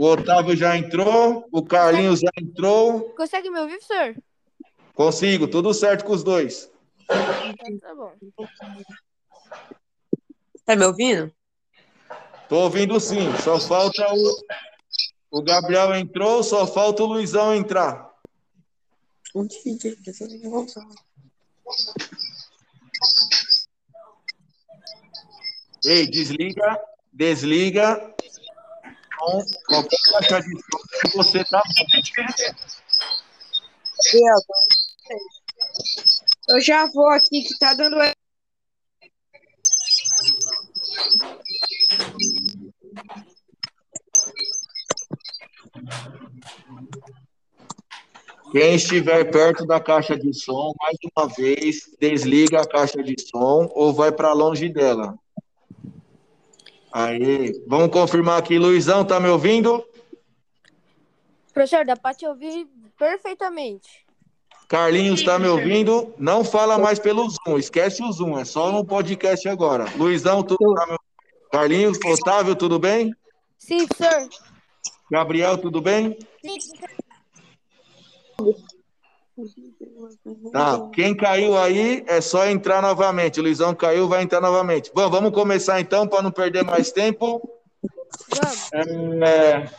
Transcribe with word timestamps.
O 0.00 0.06
Otávio 0.06 0.56
já 0.56 0.78
entrou, 0.78 1.46
o 1.52 1.62
Carlinhos 1.62 2.20
já 2.20 2.30
entrou. 2.40 3.10
Consegue 3.10 3.50
me 3.50 3.60
ouvir, 3.60 3.82
senhor? 3.82 4.16
Consigo, 4.94 5.46
tudo 5.46 5.74
certo 5.74 6.06
com 6.06 6.14
os 6.14 6.24
dois. 6.24 6.70
Então 7.04 7.78
tá 7.78 7.94
bom. 7.94 8.14
Tá 10.64 10.74
me 10.74 10.86
ouvindo? 10.86 11.30
Tô 12.48 12.60
ouvindo 12.60 12.98
sim, 12.98 13.30
só 13.44 13.60
falta 13.60 14.02
o, 14.10 15.38
o 15.38 15.42
Gabriel 15.42 15.94
entrou, 15.94 16.42
só 16.42 16.66
falta 16.66 17.02
o 17.02 17.06
Luizão 17.06 17.54
entrar. 17.54 18.10
Ei, 25.84 26.06
desliga, 26.06 26.80
desliga. 27.12 28.14
Com 29.20 29.44
qualquer 29.68 29.98
caixa 30.12 30.40
de 30.40 30.50
som 30.50 30.78
que 31.02 31.16
você 31.16 31.44
tá. 31.44 31.62
Eu 36.48 36.60
já 36.60 36.86
vou 36.86 37.10
aqui 37.10 37.42
que 37.42 37.58
tá 37.58 37.74
dando. 37.74 37.96
Quem 48.52 48.74
estiver 48.74 49.30
perto 49.30 49.66
da 49.66 49.78
caixa 49.78 50.16
de 50.16 50.32
som, 50.32 50.72
mais 50.80 50.96
uma 51.14 51.28
vez, 51.28 51.90
desliga 52.00 52.62
a 52.62 52.66
caixa 52.66 53.02
de 53.02 53.14
som 53.20 53.70
ou 53.74 53.92
vai 53.92 54.10
para 54.10 54.32
longe 54.32 54.68
dela. 54.70 55.19
Aí, 56.92 57.52
vamos 57.66 57.90
confirmar 57.90 58.38
aqui. 58.38 58.58
Luizão, 58.58 59.04
tá 59.04 59.20
me 59.20 59.28
ouvindo? 59.28 59.84
Professor, 61.52 61.84
dá 61.84 61.96
pra 61.96 62.14
te 62.14 62.26
ouvir 62.26 62.66
perfeitamente. 62.98 64.06
Carlinhos, 64.68 65.22
tá 65.22 65.38
me 65.38 65.48
ouvindo? 65.48 66.14
Não 66.16 66.44
fala 66.44 66.78
mais 66.78 66.98
pelo 66.98 67.28
Zoom, 67.28 67.58
esquece 67.58 68.02
o 68.04 68.12
Zoom, 68.12 68.38
é 68.38 68.44
só 68.44 68.70
no 68.70 68.84
podcast 68.84 69.48
agora. 69.48 69.84
Luizão, 69.96 70.44
tudo 70.44 70.58
tá 70.74 70.86
me 70.86 70.92
ouvindo? 70.92 71.00
Carlinhos, 71.50 71.98
Otávio, 72.04 72.54
tudo 72.54 72.78
bem? 72.78 73.12
Sim, 73.58 73.86
professor. 73.86 74.28
Gabriel, 75.10 75.58
tudo 75.58 75.80
bem? 75.80 76.16
Sim. 76.40 76.54
Tá, 80.52 80.88
quem 80.92 81.14
caiu 81.14 81.56
aí 81.56 82.04
é 82.06 82.20
só 82.20 82.46
entrar 82.46 82.82
novamente. 82.82 83.40
O 83.40 83.42
Luizão 83.42 83.74
caiu, 83.74 84.08
vai 84.08 84.22
entrar 84.22 84.40
novamente. 84.40 84.90
Bom, 84.94 85.08
vamos 85.08 85.32
começar 85.32 85.80
então 85.80 86.06
para 86.06 86.22
não 86.22 86.30
perder 86.30 86.64
mais 86.64 86.90
tempo. 86.90 87.40
Vamos. 88.72 89.22
É... 89.22 89.70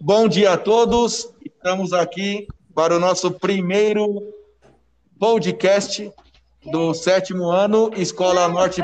Bom 0.00 0.28
dia 0.28 0.52
a 0.52 0.58
todos. 0.58 1.32
Estamos 1.44 1.92
aqui 1.92 2.46
para 2.74 2.94
o 2.96 3.00
nosso 3.00 3.30
primeiro 3.30 4.22
podcast 5.18 6.12
do 6.70 6.92
sétimo 6.92 7.50
ano, 7.50 7.90
Escola 7.96 8.46
Norte. 8.48 8.82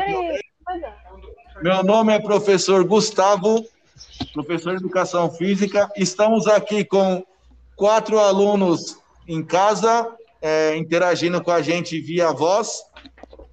Meu 1.62 1.82
nome 1.82 2.12
é 2.14 2.18
professor 2.18 2.84
Gustavo, 2.84 3.64
professor 4.32 4.70
de 4.70 4.82
Educação 4.82 5.30
Física. 5.30 5.90
Estamos 5.96 6.46
aqui 6.46 6.84
com 6.84 7.24
quatro 7.76 8.18
alunos 8.18 9.01
em 9.26 9.42
casa, 9.42 10.08
é, 10.40 10.76
interagindo 10.76 11.42
com 11.42 11.50
a 11.50 11.62
gente 11.62 12.00
via 12.00 12.32
voz, 12.32 12.82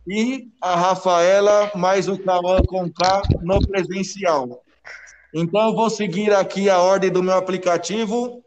e 0.07 0.47
a 0.59 0.75
Rafaela 0.75 1.71
mais 1.75 2.07
o 2.07 2.17
Cauã 2.17 2.61
com 2.63 2.91
K 2.91 3.21
no 3.41 3.59
presencial. 3.67 4.63
Então, 5.33 5.67
eu 5.67 5.75
vou 5.75 5.89
seguir 5.89 6.33
aqui 6.33 6.69
a 6.69 6.79
ordem 6.79 7.11
do 7.11 7.21
meu 7.21 7.35
aplicativo. 7.35 8.43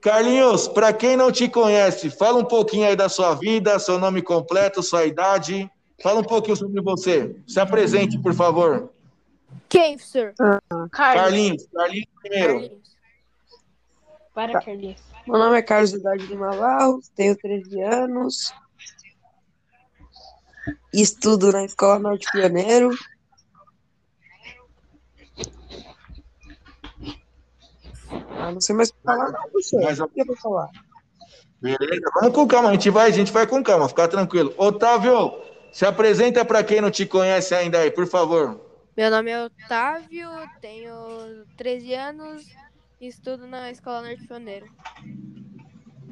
Carlinhos, 0.00 0.66
para 0.66 0.92
quem 0.92 1.16
não 1.16 1.30
te 1.30 1.48
conhece, 1.48 2.08
fala 2.08 2.38
um 2.38 2.44
pouquinho 2.44 2.86
aí 2.86 2.96
da 2.96 3.08
sua 3.08 3.34
vida, 3.34 3.78
seu 3.78 3.98
nome 3.98 4.22
completo, 4.22 4.82
sua 4.82 5.04
idade. 5.04 5.70
Fala 6.02 6.20
um 6.20 6.24
pouquinho 6.24 6.56
sobre 6.56 6.80
você. 6.80 7.36
Se 7.46 7.60
apresente, 7.60 8.18
por 8.18 8.34
favor. 8.34 8.90
Quem, 9.68 9.96
professor? 9.96 10.34
Carlinhos, 10.90 11.66
Carlinhos 11.72 12.08
primeiro. 12.20 12.52
Carlinhos. 12.54 12.96
Para, 14.34 14.60
Carlinhos. 14.60 15.13
Meu 15.26 15.38
nome 15.38 15.58
é 15.58 15.62
Carlos 15.62 15.92
Eduardo 15.92 16.26
de 16.26 16.36
Barros, 16.36 17.08
tenho 17.14 17.36
13 17.36 17.80
anos. 17.82 18.52
Estudo 20.92 21.50
na 21.52 21.64
Escola 21.64 21.98
Norte 21.98 22.26
Pioneiro. 22.30 22.90
Ah, 28.38 28.52
não 28.52 28.60
sei 28.60 28.74
mais 28.74 28.90
o 28.90 28.92
que 28.94 29.02
falar, 29.02 29.30
não, 29.32 29.42
professor. 29.50 29.82
Mas- 29.82 30.00
O 30.00 30.08
que 30.08 30.20
eu 30.20 30.26
vou 30.26 30.36
falar? 30.36 30.68
Beleza, 31.60 32.02
vamos 32.20 32.34
com 32.34 32.46
calma, 32.46 32.68
a 32.68 32.72
gente 32.72 32.90
vai, 32.90 33.08
a 33.08 33.12
gente 33.12 33.32
vai 33.32 33.46
com 33.46 33.62
calma, 33.62 33.88
fica 33.88 34.06
tranquilo. 34.06 34.52
Otávio, 34.58 35.32
se 35.72 35.86
apresenta 35.86 36.44
para 36.44 36.62
quem 36.62 36.80
não 36.80 36.90
te 36.90 37.06
conhece 37.06 37.54
ainda 37.54 37.78
aí, 37.78 37.90
por 37.90 38.06
favor. 38.06 38.60
Meu 38.96 39.10
nome 39.10 39.30
é 39.30 39.44
Otávio, 39.44 40.28
tenho 40.60 41.46
13 41.56 41.94
anos 41.94 42.44
estudo 43.00 43.46
na 43.46 43.70
Escola 43.70 44.02
Norte 44.02 44.26
Pioneiro. 44.26 44.66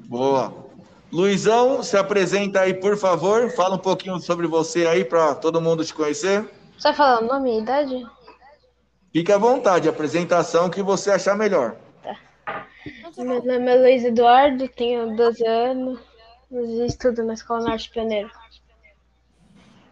Boa. 0.08 0.72
Luizão, 1.12 1.82
se 1.82 1.96
apresenta 1.96 2.60
aí, 2.60 2.74
por 2.74 2.96
favor. 2.96 3.50
Fala 3.50 3.76
um 3.76 3.78
pouquinho 3.78 4.18
sobre 4.18 4.46
você 4.46 4.86
aí 4.86 5.04
para 5.04 5.34
todo 5.34 5.60
mundo 5.60 5.84
te 5.84 5.92
conhecer. 5.92 6.42
Você 6.78 6.88
vai 6.88 6.94
falar 6.94 7.20
o 7.22 7.26
nome 7.26 7.50
e 7.50 7.58
a 7.58 7.60
idade? 7.60 8.06
Fique 9.12 9.30
à 9.30 9.36
vontade, 9.36 9.88
apresentação 9.88 10.70
que 10.70 10.82
você 10.82 11.10
achar 11.10 11.36
melhor. 11.36 11.76
Meu 13.16 13.44
nome 13.44 13.70
é 13.70 13.76
Luiz 13.76 14.04
Eduardo, 14.04 14.66
tenho 14.68 15.14
12 15.14 15.46
anos 15.46 16.00
e 16.50 16.86
estudo 16.86 17.22
na 17.22 17.34
Escola 17.34 17.68
Norte 17.68 17.90
Pioneiro. 17.90 18.30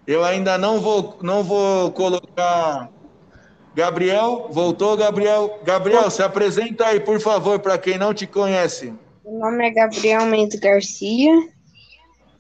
Eu 0.07 0.25
ainda 0.25 0.57
não 0.57 0.81
vou, 0.81 1.19
não 1.23 1.45
vou 1.45 1.93
colocar. 1.93 2.91
Gabriel, 3.75 4.49
voltou, 4.51 4.97
Gabriel. 4.97 5.61
Gabriel, 5.65 6.11
se 6.11 6.23
apresenta 6.23 6.87
aí, 6.87 7.01
por 7.01 7.21
favor, 7.21 7.59
para 7.61 7.79
quem 7.79 7.97
não 7.97 8.13
te 8.13 8.27
conhece. 8.27 8.93
Meu 9.25 9.39
nome 9.39 9.69
é 9.69 9.71
Gabriel 9.71 10.27
Mendes 10.27 10.59
Garcia. 10.59 11.33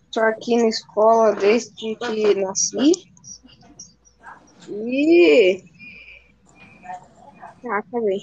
Estou 0.06 0.24
aqui 0.24 0.56
na 0.56 0.68
escola 0.68 1.32
desde 1.36 1.94
que 1.94 2.34
nasci. 2.34 2.92
E. 4.68 5.62
Ah, 7.64 7.78
acabei. 7.78 8.18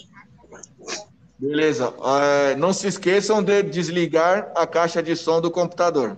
Beleza. 1.40 1.94
É, 2.22 2.56
não 2.56 2.74
se 2.74 2.88
esqueçam 2.88 3.42
de 3.42 3.64
desligar 3.64 4.52
a 4.56 4.68
caixa 4.68 5.02
de 5.02 5.16
som 5.16 5.40
do 5.40 5.50
computador. 5.50 6.18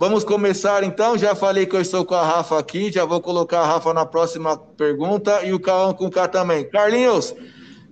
Vamos 0.00 0.24
começar 0.24 0.82
então. 0.82 1.18
Já 1.18 1.34
falei 1.34 1.66
que 1.66 1.76
eu 1.76 1.80
estou 1.82 2.06
com 2.06 2.14
a 2.14 2.24
Rafa 2.24 2.58
aqui, 2.58 2.90
já 2.90 3.04
vou 3.04 3.20
colocar 3.20 3.60
a 3.60 3.66
Rafa 3.66 3.92
na 3.92 4.06
próxima 4.06 4.56
pergunta 4.56 5.44
e 5.44 5.52
o 5.52 5.60
Cauã 5.60 5.92
com 5.92 6.06
o 6.06 6.10
K 6.10 6.26
também. 6.26 6.66
Carlinhos, 6.70 7.34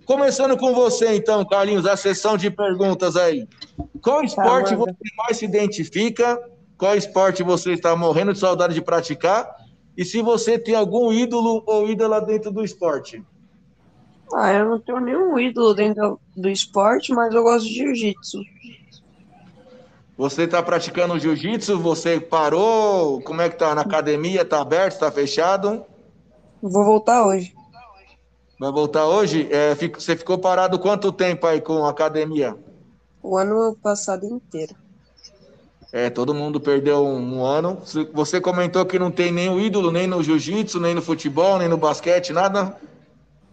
começando 0.07 0.57
com 0.57 0.73
você 0.73 1.15
então, 1.15 1.45
Carlinhos, 1.45 1.85
a 1.85 1.99
sessão 1.99 2.39
de 2.39 2.51
perguntas 2.51 3.15
aí. 3.15 3.47
Qual 4.01 4.25
esporte 4.25 4.75
manda. 4.75 4.91
você 4.91 5.15
mais 5.19 5.37
se 5.37 5.45
identifica? 5.45 6.41
Qual 6.79 6.97
esporte 6.97 7.43
você 7.43 7.75
está 7.75 7.95
morrendo 7.95 8.33
de 8.33 8.39
saudade 8.39 8.73
de 8.73 8.81
praticar? 8.81 9.47
E 9.95 10.03
se 10.03 10.23
você 10.23 10.59
tem 10.59 10.75
algum 10.75 11.13
ídolo 11.13 11.63
ou 11.67 11.91
ídola 11.91 12.23
dentro 12.23 12.51
do 12.51 12.65
esporte? 12.65 13.23
Ah, 14.33 14.51
eu 14.55 14.67
não 14.67 14.81
tenho 14.81 15.01
nenhum 15.01 15.39
ídolo 15.39 15.75
dentro 15.75 16.19
do 16.35 16.49
esporte, 16.49 17.13
mas 17.13 17.35
eu 17.35 17.43
gosto 17.43 17.69
de 17.69 17.75
jiu-jitsu. 17.75 18.39
Você 20.19 20.43
está 20.43 20.61
praticando 20.61 21.17
jiu-jitsu? 21.19 21.79
Você 21.79 22.19
parou? 22.21 23.23
Como 23.23 23.41
é 23.41 23.49
que 23.49 23.56
tá? 23.56 23.73
Na 23.75 23.83
academia? 23.83 24.45
Tá 24.45 24.61
aberto? 24.61 24.95
Está 24.95 25.12
fechado? 25.12 25.84
Vou 26.61 26.84
voltar 26.84 27.25
hoje. 27.25 27.55
Vai 28.59 28.73
voltar 28.73 29.06
hoje? 29.06 29.49
É, 29.53 29.77
fico- 29.77 30.01
você 30.01 30.17
ficou 30.17 30.37
parado 30.37 30.76
quanto 30.81 31.12
tempo 31.12 31.47
aí 31.47 31.61
com 31.61 31.85
a 31.85 31.91
academia? 31.91 32.56
O 33.23 33.37
ano 33.38 33.76
passado 33.81 34.26
inteiro. 34.26 34.75
É, 35.93 36.11
todo 36.11 36.35
mundo 36.35 36.61
perdeu 36.61 37.05
um, 37.05 37.37
um 37.38 37.44
ano. 37.44 37.79
Você- 38.12 38.41
comentou 38.41 38.85
que 38.85 38.99
não 38.99 39.12
tem 39.12 39.31
nenhum 39.31 39.61
ídolo, 39.61 39.93
nem 39.93 40.09
no 40.09 40.20
jiu-jitsu, 40.23 40.81
nem 40.81 40.94
no 40.94 41.00
futebol, 41.00 41.59
nem 41.59 41.69
no 41.69 41.76
basquete, 41.79 42.32
nada? 42.32 42.76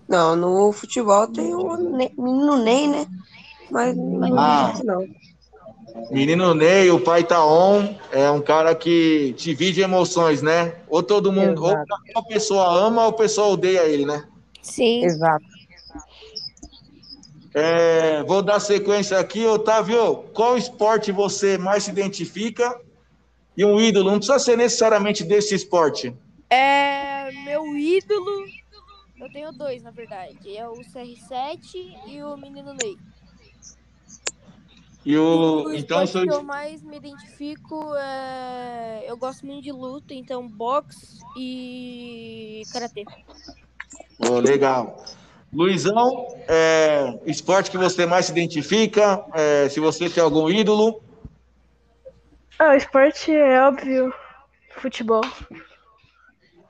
Não, 0.10 0.36
no 0.36 0.72
futebol 0.72 1.28
tem 1.28 1.54
o 1.54 1.78
menino 2.18 2.58
Ney, 2.58 2.88
né? 2.88 3.06
Mas 3.70 3.96
no 3.96 4.40
Ah. 4.40 4.72
jiu-jitsu 4.74 4.86
não. 4.86 5.06
Menino 6.12 6.54
Ney, 6.54 6.92
o 6.92 7.00
pai 7.00 7.24
tá 7.24 7.46
on, 7.46 7.96
é 8.12 8.30
um 8.30 8.42
cara 8.42 8.76
que 8.76 9.34
divide 9.38 9.82
emoções, 9.82 10.42
né? 10.42 10.76
Ou 10.88 11.02
todo 11.02 11.32
mundo, 11.32 11.64
ou 11.64 11.72
Exato. 11.72 11.94
a 12.16 12.22
pessoa 12.24 12.88
ama 12.88 13.04
ou 13.04 13.10
a 13.10 13.14
pessoa 13.14 13.48
odeia 13.48 13.86
ele, 13.86 14.06
né? 14.06 14.26
Sim. 14.62 15.06
Exato. 15.06 15.46
É, 17.54 18.22
vou 18.24 18.42
dar 18.42 18.60
sequência 18.60 19.18
aqui, 19.18 19.46
Otávio. 19.46 20.26
Qual 20.34 20.58
esporte 20.58 21.12
você 21.14 21.58
mais 21.58 21.84
se 21.84 21.92
identifica? 21.92 22.78
E 23.56 23.64
um 23.64 23.80
ídolo, 23.80 24.12
não 24.12 24.18
precisa 24.18 24.38
ser 24.40 24.58
necessariamente 24.58 25.24
desse 25.24 25.56
esporte. 25.56 26.14
É 26.50 27.32
meu 27.46 27.78
ídolo. 27.78 28.46
Eu 29.18 29.32
tenho 29.32 29.54
dois, 29.54 29.82
na 29.82 29.92
verdade. 29.92 30.58
É 30.58 30.68
o 30.68 30.74
CR7 30.74 31.58
e 32.08 32.22
o 32.22 32.36
Menino 32.36 32.74
Ney. 32.74 32.98
E 35.06 35.16
o, 35.18 35.66
O 35.66 35.74
então, 35.76 36.06
seu, 36.08 36.24
que 36.24 36.34
eu 36.34 36.42
mais 36.42 36.82
me 36.82 36.98
identifico 36.98 37.94
é. 37.96 39.04
Eu 39.08 39.16
gosto 39.16 39.46
muito 39.46 39.64
de 39.64 39.72
luta, 39.72 40.14
então 40.14 40.48
boxe 40.48 41.20
e 41.38 42.64
karatê. 42.72 43.06
Ô, 44.18 44.40
legal. 44.40 45.06
Luizão, 45.54 46.28
é, 46.50 47.18
esporte 47.26 47.70
que 47.70 47.78
você 47.78 48.06
mais 48.06 48.26
se 48.26 48.32
identifica, 48.32 49.24
é, 49.34 49.70
se 49.70 49.80
você 49.80 50.10
tem 50.10 50.22
algum 50.22 50.50
ídolo, 50.50 51.02
Ah, 52.58 52.72
o 52.72 52.74
esporte 52.76 53.32
é 53.32 53.62
óbvio. 53.62 54.14
Futebol. 54.78 55.22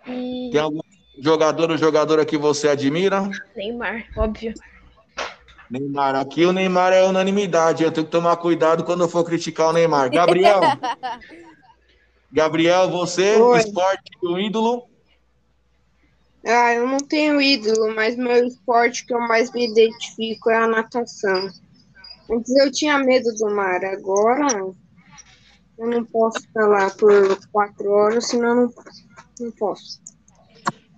E 0.07 0.49
tem 0.51 0.59
algum 0.59 0.81
jogador 1.19 1.71
ou 1.71 1.77
jogadora 1.77 2.25
que 2.25 2.37
você 2.37 2.67
admira? 2.67 3.29
Neymar, 3.55 4.05
óbvio. 4.17 4.53
Neymar, 5.69 6.15
aqui 6.15 6.45
o 6.45 6.53
Neymar 6.53 6.93
é 6.93 7.03
unanimidade, 7.03 7.83
eu 7.83 7.91
tenho 7.91 8.05
que 8.05 8.11
tomar 8.11 8.37
cuidado 8.37 8.83
quando 8.83 9.03
eu 9.03 9.09
for 9.09 9.23
criticar 9.23 9.69
o 9.69 9.73
Neymar. 9.73 10.11
Gabriel, 10.11 10.61
Gabriel, 12.31 12.89
você, 12.89 13.35
Oi. 13.37 13.59
esporte, 13.59 14.11
o 14.23 14.37
ídolo? 14.37 14.87
Ah, 16.45 16.73
eu 16.73 16.85
não 16.85 16.99
tenho 16.99 17.41
ídolo, 17.41 17.95
mas 17.95 18.15
meu 18.15 18.45
esporte 18.45 19.05
que 19.05 19.13
eu 19.13 19.19
mais 19.19 19.51
me 19.51 19.67
identifico 19.67 20.51
é 20.51 20.57
a 20.57 20.67
natação. 20.67 21.49
Antes 22.29 22.55
eu 22.55 22.71
tinha 22.71 22.99
medo 22.99 23.33
do 23.33 23.49
mar, 23.49 23.83
agora 23.85 24.47
eu 25.77 25.87
não 25.87 26.05
posso 26.05 26.41
ficar 26.41 26.67
lá 26.67 26.89
por 26.91 27.39
quatro 27.51 27.89
horas, 27.89 28.27
senão 28.27 28.49
eu 28.49 28.55
não, 28.55 28.73
não 29.39 29.51
posso. 29.51 30.04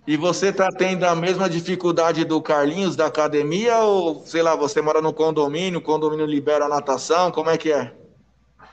E 0.08 0.16
você 0.16 0.54
tá 0.54 0.70
tendo 0.72 1.04
a 1.04 1.14
mesma 1.14 1.50
dificuldade 1.50 2.24
do 2.24 2.42
Carlinhos 2.42 2.96
da 2.96 3.08
academia 3.08 3.80
ou, 3.80 4.24
sei 4.26 4.42
lá, 4.42 4.56
você 4.56 4.82
mora 4.82 5.02
no 5.02 5.12
condomínio, 5.12 5.80
o 5.80 5.84
condomínio 5.84 6.26
libera 6.26 6.64
a 6.64 6.70
natação, 6.70 7.30
como 7.30 7.50
é 7.50 7.58
que 7.58 7.74
é? 7.74 7.94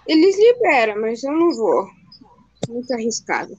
Eles 0.06 0.38
liberam, 0.38 1.00
mas 1.00 1.24
eu 1.24 1.32
não 1.32 1.52
vou. 1.52 1.88
Muito 2.68 2.92
arriscado. 2.94 3.52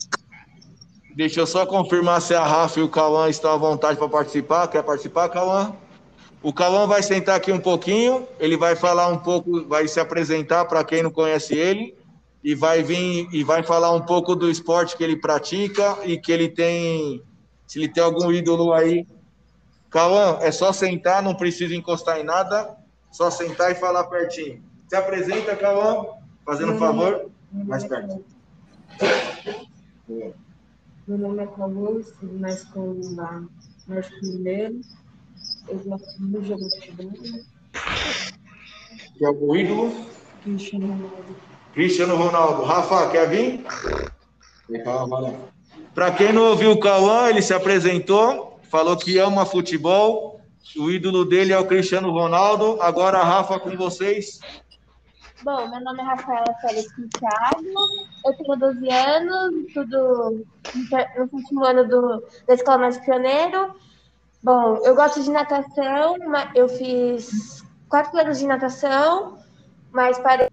Deixa 1.16 1.42
eu 1.42 1.48
só 1.48 1.66
confirmar 1.66 2.22
se 2.22 2.33
a 2.33 2.45
Rafa 2.45 2.80
e 2.80 2.83
o 2.83 2.89
Cauã 2.89 3.30
estão 3.30 3.51
à 3.51 3.57
vontade 3.57 3.98
para 3.98 4.07
participar. 4.07 4.68
Quer 4.68 4.83
participar, 4.83 5.27
Cauã? 5.27 5.75
O 6.42 6.54
Cauã 6.54 6.88
vai 6.88 7.04
sentar 7.04 7.36
aqui 7.36 7.51
um 7.51 7.60
pouquinho, 7.60 8.25
ele 8.39 8.56
vai 8.56 8.75
falar 8.75 9.07
um 9.07 9.18
pouco, 9.18 9.66
vai 9.68 9.88
se 9.88 10.00
apresentar 10.00 10.63
para 10.66 10.83
quem 10.83 11.04
não 11.04 11.12
conhece 11.12 11.56
ele 11.56 11.94
e 12.44 12.54
vai 12.54 12.83
vir 12.83 13.27
e 13.33 13.44
vai 13.44 13.63
falar 13.63 13.92
um 13.92 14.01
pouco 14.01 14.36
do 14.36 14.50
esporte 14.50 14.95
que 14.95 15.04
ele 15.04 15.16
pratica 15.18 15.98
e 16.06 16.18
que 16.18 16.31
ele 16.31 16.48
tem, 16.48 17.22
se 17.67 17.79
ele 17.79 17.89
tem 17.89 18.03
algum 18.03 18.31
ídolo 18.31 18.73
aí. 18.73 19.07
Cauã, 19.89 20.39
é 20.41 20.51
só 20.51 20.73
sentar, 20.73 21.23
não 21.23 21.35
precisa 21.35 21.75
encostar 21.75 22.19
em 22.19 22.23
nada, 22.23 22.75
só 23.12 23.31
sentar 23.31 23.71
e 23.71 23.75
falar 23.75 24.03
pertinho. 24.06 24.62
Se 24.89 24.95
apresenta, 24.95 25.56
Cauã, 25.56 26.06
fazendo 26.45 26.73
um 26.73 26.77
favor, 26.77 27.29
mais 27.51 27.83
perto. 27.83 28.23
Meu 30.07 31.17
nome 31.17 31.44
é 31.44 31.47
Cauã, 31.47 32.00
estudo 32.00 32.39
na 32.39 32.50
escola 32.50 32.95
da 33.15 33.44
Norte 33.88 34.21
Mineiro. 34.21 34.81
Eu 35.67 35.79
gosto 35.79 36.21
muito 36.21 36.41
de 36.41 36.47
jogar 36.50 36.69
futebol. 36.69 37.12
Tem 39.17 39.27
algum 39.27 39.56
ídolo? 39.56 40.06
Cristiano 40.44 40.88
Ronaldo. 40.88 41.35
Cristiano 41.73 42.15
Ronaldo. 42.15 42.63
Rafa, 42.63 43.09
quer 43.12 43.29
vir? 43.29 43.65
Para 45.95 46.12
quem 46.12 46.33
não 46.33 46.50
ouviu 46.50 46.71
o 46.74 46.80
Cauã, 46.80 47.30
ele 47.30 47.42
se 47.42 47.53
apresentou, 47.53 48.59
falou 48.69 48.97
que 48.97 49.18
ama 49.18 49.45
futebol. 49.45 50.42
O 50.77 50.92
ídolo 50.92 51.24
dele 51.24 51.53
é 51.53 51.57
o 51.57 51.65
Cristiano 51.65 52.12
Ronaldo. 52.12 52.81
Agora, 52.81 53.24
Rafa, 53.24 53.57
com 53.57 53.77
vocês. 53.77 54.42
Bom, 55.42 55.69
meu 55.69 55.80
nome 55.80 56.01
é 56.01 56.03
Rafaela 56.03 56.53
Félix 56.59 56.88
Thiago, 57.18 57.88
eu 58.25 58.33
tenho 58.36 58.57
12 58.57 58.89
anos, 58.89 59.68
estudo 59.68 60.45
no 61.15 61.30
último 61.31 61.63
ano 61.63 61.88
do, 61.88 62.24
da 62.45 62.56
Escola 62.56 62.80
Norte 62.80 63.06
Pioneiro. 63.06 63.75
Bom, 64.44 64.80
eu 64.83 64.95
gosto 64.95 65.24
de 65.24 65.30
natação, 65.30 66.18
eu 66.56 66.68
fiz 66.68 67.63
quatro 67.88 68.19
anos 68.19 68.39
de 68.39 68.48
natação, 68.48 69.38
mas 69.91 70.18
parei 70.19 70.50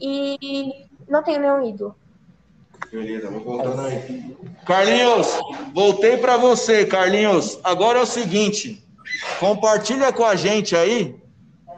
e 0.00 0.88
não 1.08 1.22
tenho 1.22 1.40
nenhum 1.40 1.68
ídolo. 1.68 1.94
Beleza, 2.90 3.30
vou 3.30 3.40
voltando 3.40 3.80
aí. 3.82 4.36
Carlinhos, 4.64 5.26
voltei 5.74 6.16
para 6.16 6.36
você, 6.36 6.84
Carlinhos. 6.86 7.58
Agora 7.62 7.98
é 7.98 8.02
o 8.02 8.06
seguinte, 8.06 8.84
compartilha 9.38 10.12
com 10.12 10.24
a 10.24 10.34
gente 10.34 10.74
aí 10.74 11.14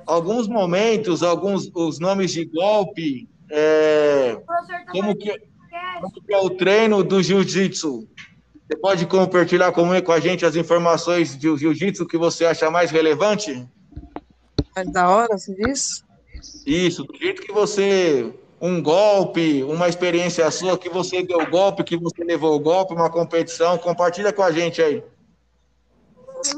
alguns 0.09 0.49
momentos, 0.49 1.23
alguns 1.23 1.71
os 1.75 1.99
nomes 1.99 2.33
de 2.33 2.47
golpe, 2.47 3.29
é, 3.51 4.41
como 4.91 5.15
que, 5.15 5.31
como 6.01 6.13
que 6.25 6.35
é 6.35 6.39
o 6.39 6.51
treino 6.51 7.05
do 7.05 7.23
jiu-jitsu. 7.23 8.09
Você 8.69 8.77
pode 8.81 9.07
compartilhar 9.07 9.73
com, 9.73 10.01
com 10.03 10.13
a 10.13 10.21
gente 10.21 10.45
as 10.45 10.57
informações 10.57 11.37
de 11.39 11.55
jiu-jitsu 11.57 12.07
que 12.07 12.19
você 12.19 12.45
acha 12.45 12.71
mais 12.71 12.91
relevante? 12.91 13.67
É 14.77 14.85
da 14.85 15.09
hora, 15.09 15.39
você 15.39 15.55
diz? 15.55 16.05
Isso, 16.67 17.05
do 17.05 17.17
jeito 17.17 17.43
que 17.43 17.53
você. 17.53 18.33
Um 18.61 18.83
golpe, 18.83 19.63
uma 19.63 19.89
experiência 19.89 20.51
sua 20.51 20.77
que 20.77 20.89
você 20.89 21.23
deu 21.23 21.49
golpe, 21.49 21.85
que 21.85 21.97
você 21.97 22.25
levou 22.25 22.59
golpe, 22.59 22.93
uma 22.93 23.11
competição, 23.11 23.79
compartilha 23.79 24.33
com 24.33 24.43
a 24.43 24.51
gente 24.51 24.83
aí. 24.83 25.03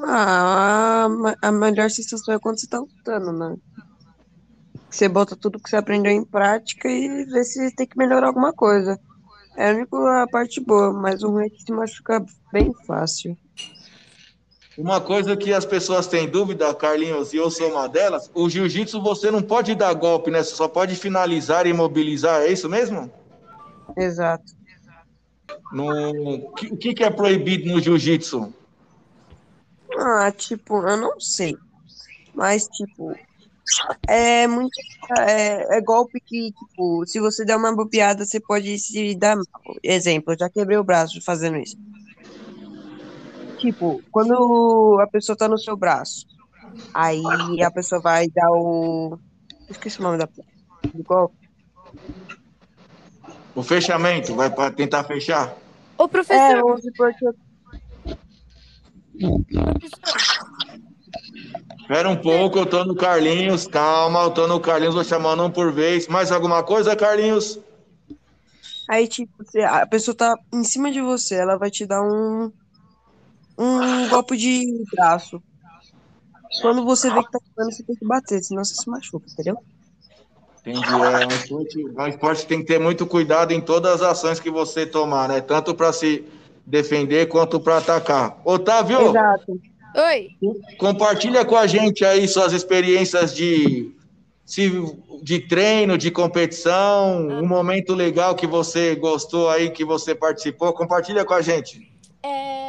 Ah, 0.04 1.08
a, 1.42 1.52
melhor 1.52 1.90
sensação 1.90 2.34
é 2.34 2.38
quando 2.38 2.58
você 2.58 2.66
tá 2.66 2.78
lutando, 2.78 3.32
né? 3.32 3.56
Você 4.90 5.08
bota 5.08 5.36
tudo 5.36 5.60
que 5.60 5.70
você 5.70 5.76
aprendeu 5.76 6.12
em 6.12 6.24
prática 6.24 6.88
e 6.88 7.24
vê 7.24 7.44
se 7.44 7.74
tem 7.74 7.86
que 7.86 7.96
melhorar 7.96 8.28
alguma 8.28 8.52
coisa. 8.52 8.98
É 9.56 9.70
a 9.70 9.74
única 9.74 10.26
parte 10.30 10.60
boa, 10.60 10.92
mas 10.92 11.22
o 11.22 11.30
ruim 11.30 11.46
é 11.46 11.50
que 11.50 11.62
se 11.62 11.72
machuca 11.72 12.24
bem 12.52 12.72
fácil. 12.86 13.36
Uma 14.78 15.00
coisa 15.00 15.36
que 15.36 15.52
as 15.52 15.64
pessoas 15.64 16.06
têm 16.06 16.28
dúvida, 16.28 16.72
Carlinhos, 16.74 17.32
e 17.32 17.36
eu 17.36 17.50
sou 17.50 17.70
uma 17.70 17.88
delas, 17.88 18.30
o 18.32 18.48
jiu-jitsu 18.48 19.02
você 19.02 19.30
não 19.30 19.42
pode 19.42 19.74
dar 19.74 19.92
golpe, 19.94 20.30
né? 20.30 20.42
Você 20.42 20.54
só 20.54 20.68
pode 20.68 20.94
finalizar 20.94 21.66
e 21.66 21.70
imobilizar, 21.70 22.42
é 22.42 22.52
isso 22.52 22.68
mesmo? 22.68 23.10
Exato. 23.96 24.52
No... 25.72 26.50
O 26.50 26.52
que, 26.52 26.94
que 26.94 27.04
é 27.04 27.10
proibido 27.10 27.68
no 27.68 27.80
jiu-jitsu? 27.80 28.52
Ah, 29.98 30.30
tipo, 30.30 30.86
eu 30.88 30.96
não 30.96 31.20
sei. 31.20 31.56
Mas, 32.32 32.68
tipo, 32.68 33.14
é 34.06 34.46
muito. 34.46 34.70
É, 35.18 35.78
é 35.78 35.80
golpe 35.80 36.20
que, 36.20 36.52
tipo, 36.52 37.04
se 37.06 37.18
você 37.20 37.44
der 37.44 37.56
uma 37.56 37.74
bobeada, 37.74 38.24
você 38.24 38.40
pode 38.40 38.78
se 38.78 39.14
dar 39.16 39.36
mal. 39.36 39.46
Exemplo, 39.82 40.32
eu 40.32 40.38
já 40.38 40.48
quebrei 40.48 40.78
o 40.78 40.84
braço 40.84 41.20
fazendo 41.22 41.58
isso. 41.58 41.76
Tipo, 43.60 44.02
quando 44.10 44.98
a 45.00 45.06
pessoa 45.06 45.36
tá 45.36 45.46
no 45.48 45.58
seu 45.58 45.76
braço, 45.76 46.24
aí 46.94 47.22
a 47.62 47.70
pessoa 47.70 48.00
vai 48.00 48.26
dar 48.28 48.50
o. 48.50 49.18
Esqueci 49.68 50.00
o 50.00 50.02
nome 50.02 50.18
da 50.18 50.26
do 50.94 51.02
golpe. 51.04 51.36
O 53.54 53.62
fechamento, 53.62 54.34
vai 54.34 54.50
para 54.50 54.72
tentar 54.72 55.04
fechar? 55.04 55.54
Ô, 55.98 56.04
É, 56.04 56.08
professor, 56.08 56.56
eu 56.56 56.78
Espera 61.82 62.08
um 62.08 62.16
pouco, 62.16 62.58
eu 62.58 62.66
tô 62.66 62.84
no 62.84 62.94
Carlinhos, 62.94 63.66
calma, 63.66 64.22
eu 64.22 64.30
tô 64.30 64.46
no 64.46 64.60
Carlinhos, 64.60 64.94
vou 64.94 65.04
chamando 65.04 65.44
um 65.44 65.50
por 65.50 65.72
vez. 65.72 66.06
Mais 66.08 66.30
alguma 66.32 66.62
coisa, 66.62 66.96
Carlinhos? 66.96 67.58
Aí, 68.88 69.06
tipo, 69.06 69.32
você- 69.38 69.60
a 69.62 69.86
pessoa 69.86 70.16
tá 70.16 70.36
em 70.52 70.64
cima 70.64 70.90
de 70.90 71.00
você, 71.00 71.34
ela 71.36 71.58
vai 71.58 71.70
te 71.70 71.86
dar 71.86 72.02
um, 72.02 72.52
um 73.64 74.08
golpe 74.08 74.36
de 74.36 74.84
braço. 74.94 75.42
Quando 76.62 76.84
você 76.84 77.08
vê 77.12 77.22
que 77.22 77.30
tá 77.30 77.38
quebrando, 77.38 77.72
você 77.72 77.82
tem 77.84 77.94
que 77.96 78.06
bater, 78.06 78.42
senão 78.42 78.64
você 78.64 78.74
se 78.74 78.88
machuca, 78.88 79.26
entendeu? 79.30 79.56
Entendi. 80.60 80.88
É 80.90 81.26
um 81.26 81.30
esporte, 81.36 81.80
é 81.96 82.02
um 82.02 82.06
esporte 82.08 82.42
que 82.42 82.48
tem 82.48 82.58
que 82.60 82.66
ter 82.66 82.78
muito 82.80 83.06
cuidado 83.06 83.52
em 83.52 83.60
todas 83.60 84.02
as 84.02 84.10
ações 84.10 84.40
que 84.40 84.50
você 84.50 84.84
tomar, 84.86 85.28
né? 85.28 85.40
Tanto 85.40 85.74
para 85.74 85.92
se 85.92 86.24
defender 86.66 87.28
quanto 87.28 87.58
para 87.60 87.78
atacar. 87.78 88.38
Otávio, 88.44 89.00
Exato. 89.08 89.60
oi. 89.96 90.28
compartilha 90.78 91.44
com 91.44 91.56
a 91.56 91.66
gente 91.66 92.04
aí 92.04 92.28
suas 92.28 92.52
experiências 92.52 93.34
de, 93.34 93.90
se- 94.44 94.70
de 95.22 95.40
treino, 95.48 95.96
de 95.96 96.10
competição, 96.10 97.26
um 97.28 97.46
momento 97.46 97.94
legal 97.94 98.34
que 98.34 98.46
você 98.46 98.94
gostou 98.96 99.48
aí, 99.48 99.70
que 99.70 99.84
você 99.84 100.14
participou. 100.14 100.72
Compartilha 100.72 101.24
com 101.24 101.34
a 101.34 101.40
gente. 101.40 101.88
É, 102.22 102.59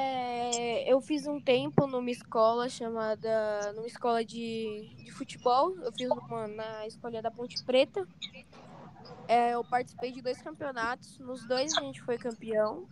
eu 0.91 1.00
fiz 1.00 1.25
um 1.25 1.39
tempo 1.39 1.88
numa 1.88 2.12
escola 2.12 2.67
chamada. 2.67 3.71
numa 3.74 3.88
escola 3.88 4.25
de, 4.25 4.93
de 4.98 5.12
futebol. 5.12 5.74
Eu 5.79 5.91
fiz 5.93 6.10
uma 6.10 6.48
na 6.50 6.86
escola 6.86 7.21
da 7.21 7.31
Ponte 7.31 7.63
Preta. 7.63 8.05
É, 9.25 9.51
eu 9.53 9.63
participei 9.63 10.12
de 10.12 10.21
dois 10.21 10.41
campeonatos. 10.41 11.17
Nos 11.19 11.48
dois 11.48 11.77
a 11.77 11.81
gente 11.81 12.01
foi 12.01 12.17
campeão. 12.17 12.86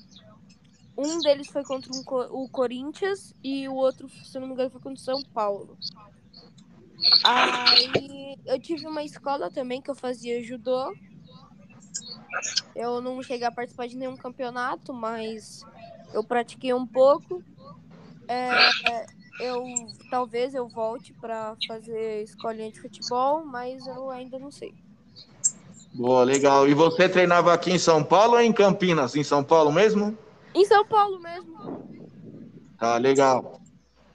um 0.98 1.20
deles 1.20 1.48
foi 1.48 1.62
contra 1.66 1.92
um 1.92 2.02
o 2.32 2.48
Corinthians 2.48 3.34
e 3.44 3.68
o 3.68 3.74
outro, 3.76 4.08
se 4.08 4.40
não 4.40 4.48
me 4.48 4.54
engano, 4.54 4.70
foi 4.70 4.80
contra 4.80 5.02
o 5.02 5.04
São 5.04 5.22
Paulo. 5.34 5.78
Aí 7.26 8.38
eu 8.46 8.60
tive 8.62 8.88
uma 8.88 9.04
escola 9.04 9.52
também 9.52 9.82
que 9.82 9.92
eu 9.92 9.96
fazia 9.96 10.42
judô. 10.42 10.96
Eu 12.74 13.02
não 13.02 13.22
cheguei 13.22 13.46
a 13.46 13.52
participar 13.52 13.90
de 13.90 13.98
nenhum 13.98 14.16
campeonato, 14.16 14.94
mas 14.94 15.66
eu 16.14 16.24
pratiquei 16.24 16.74
um 16.74 16.88
pouco. 16.88 17.44
É, 18.30 19.06
eu 19.40 19.64
talvez 20.12 20.54
eu 20.54 20.68
volte 20.68 21.14
para 21.14 21.56
fazer 21.68 22.22
escolinha 22.22 22.72
de 22.72 22.80
futebol, 22.80 23.44
mas 23.44 23.88
eu 23.88 24.12
ainda 24.12 24.38
não 24.38 24.52
sei. 24.52 24.72
Boa, 25.96 26.24
legal. 26.24 26.68
E 26.68 26.76
você 26.76 27.10
treinava 27.10 27.52
aqui 27.52 27.72
em 27.72 27.80
São 27.80 28.04
Paulo 28.04 28.34
ou 28.34 28.42
em 28.42 28.54
Campinas? 28.54 29.16
Em 29.16 29.24
São 29.24 29.44
Paulo 29.44 29.72
mesmo? 29.72 30.16
Em 30.54 30.64
São 30.64 30.86
Paulo 30.86 31.20
mesmo. 31.20 31.84
Tá, 32.80 32.98
legal. 32.98 33.60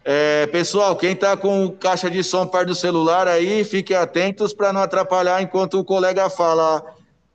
É, 0.05 0.47
pessoal, 0.47 0.95
quem 0.95 1.17
tá 1.17 1.37
com 1.37 1.71
caixa 1.71 2.09
de 2.11 2.23
som 2.23 2.47
perto 2.47 2.69
do 2.69 2.75
celular 2.75 3.27
aí, 3.27 3.65
fiquem 3.65 3.97
atentos 3.97 4.55
para 4.55 4.73
não 4.73 4.83
atrapalhar 4.83 5.43
enquanto 5.43 5.79
o 5.79 5.85
colega 5.85 6.31
fala. 6.31 6.85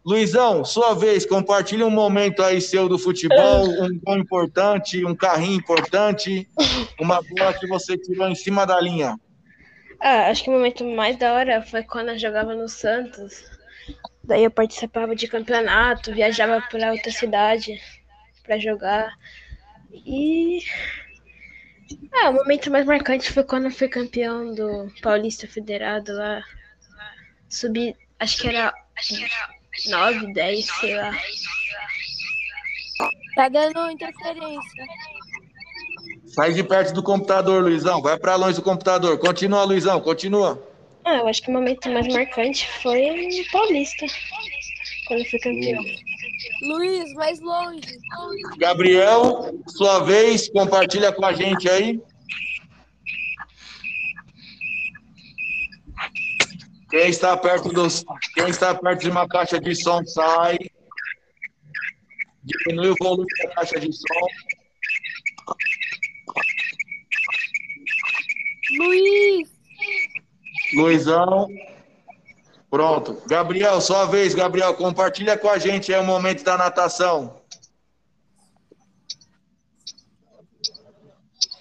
Luizão, 0.05 0.63
sua 0.63 0.93
vez, 0.93 1.25
compartilhe 1.25 1.83
um 1.83 1.89
momento 1.89 2.41
aí 2.41 2.61
seu 2.61 2.87
do 2.87 2.97
futebol, 2.97 3.67
um 3.83 3.99
gol 3.99 4.17
importante, 4.17 5.05
um 5.05 5.15
carrinho 5.15 5.55
importante, 5.57 6.47
uma 6.99 7.21
bola 7.21 7.53
que 7.53 7.67
você 7.67 7.97
tirou 7.97 8.27
em 8.27 8.35
cima 8.35 8.65
da 8.65 8.79
linha. 8.79 9.15
Ah, 9.99 10.27
acho 10.29 10.43
que 10.43 10.49
o 10.49 10.53
momento 10.53 10.85
mais 10.85 11.17
da 11.17 11.33
hora 11.33 11.61
foi 11.61 11.83
quando 11.83 12.09
eu 12.09 12.17
jogava 12.19 12.55
no 12.55 12.69
Santos. 12.69 13.43
Daí 14.23 14.43
eu 14.43 14.51
participava 14.51 15.15
de 15.15 15.27
campeonato, 15.27 16.13
viajava 16.13 16.61
para 16.61 16.91
outra 16.91 17.11
cidade 17.11 17.81
para 18.43 18.57
jogar. 18.57 19.11
E 19.91 20.61
ah, 22.13 22.29
o 22.29 22.33
momento 22.33 22.71
mais 22.71 22.85
marcante 22.85 23.31
foi 23.31 23.43
quando 23.43 23.65
eu 23.65 23.71
fui 23.71 23.89
campeão 23.89 24.53
do 24.53 24.91
Paulista 25.01 25.47
Federado 25.47 26.13
lá. 26.13 26.41
Subi, 27.49 27.95
acho 28.19 28.37
que 28.37 28.47
era 28.47 28.73
9, 29.87 30.33
10, 30.33 30.65
sei 30.79 30.95
lá. 30.95 31.11
Tá 33.35 33.49
dando 33.49 33.91
interferência. 33.91 34.85
Sai 36.27 36.53
de 36.53 36.63
perto 36.63 36.93
do 36.93 37.01
computador, 37.01 37.63
Luizão. 37.63 38.01
Vai 38.01 38.17
para 38.17 38.35
longe 38.35 38.55
do 38.55 38.61
computador. 38.61 39.17
Continua, 39.17 39.63
Luizão, 39.63 39.99
continua. 40.01 40.61
Ah, 41.05 41.17
eu 41.17 41.27
acho 41.27 41.41
que 41.41 41.49
o 41.49 41.53
momento 41.53 41.89
mais 41.89 42.07
marcante 42.13 42.69
foi 42.81 43.09
no 43.09 43.51
Paulista, 43.51 44.05
quando 45.07 45.21
eu 45.21 45.25
fui 45.25 45.39
campeão. 45.39 45.83
Luiz, 46.61 47.13
mais 47.13 47.39
longe. 47.39 47.81
Gabriel, 48.57 49.51
sua 49.67 49.99
vez, 49.99 50.49
compartilha 50.49 51.11
com 51.11 51.25
a 51.25 51.33
gente 51.33 51.69
aí. 51.69 51.99
Quem 56.89 57.09
está 57.09 57.37
perto 57.37 57.69
dos, 57.69 58.03
quem 58.33 58.49
está 58.49 58.73
perto 58.73 59.01
de 59.01 59.09
uma 59.09 59.27
caixa 59.27 59.59
de 59.59 59.75
som 59.75 60.03
sai. 60.05 60.57
Diminui 62.43 62.89
o 62.89 62.95
volume 62.99 63.27
da 63.43 63.55
caixa 63.55 63.79
de 63.79 63.93
som. 63.93 64.27
Luiz, 68.77 69.49
Luizão. 70.73 71.47
Pronto. 72.69 73.21
Gabriel, 73.27 73.81
sua 73.81 74.05
vez, 74.05 74.35
Gabriel, 74.35 74.73
compartilha 74.75 75.37
com 75.37 75.49
a 75.49 75.57
gente 75.57 75.93
aí 75.93 75.99
o 75.99 76.05
momento 76.05 76.43
da 76.43 76.57
natação. 76.57 77.41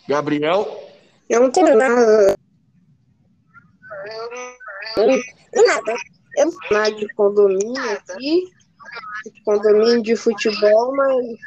Gabriel, 0.06 0.88
Eu 1.28 1.40
não 1.42 1.50
tenho 1.50 1.76
nada. 1.76 2.37
Nada. 4.96 5.92
Eu 6.36 6.50
tenho 6.50 6.58
nada 6.70 6.90
de 6.92 7.08
condomínio 7.14 7.90
aqui. 7.90 8.44
De 9.24 9.42
condomínio 9.44 10.02
de 10.02 10.16
futebol, 10.16 10.94
mas 10.94 11.38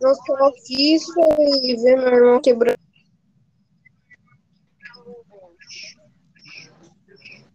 eu 0.00 0.14
só 0.14 0.52
fiz 0.66 1.04
foi 1.06 1.76
ver 1.76 1.96
meu 1.96 2.14
irmão 2.14 2.40
quebrando. 2.40 2.78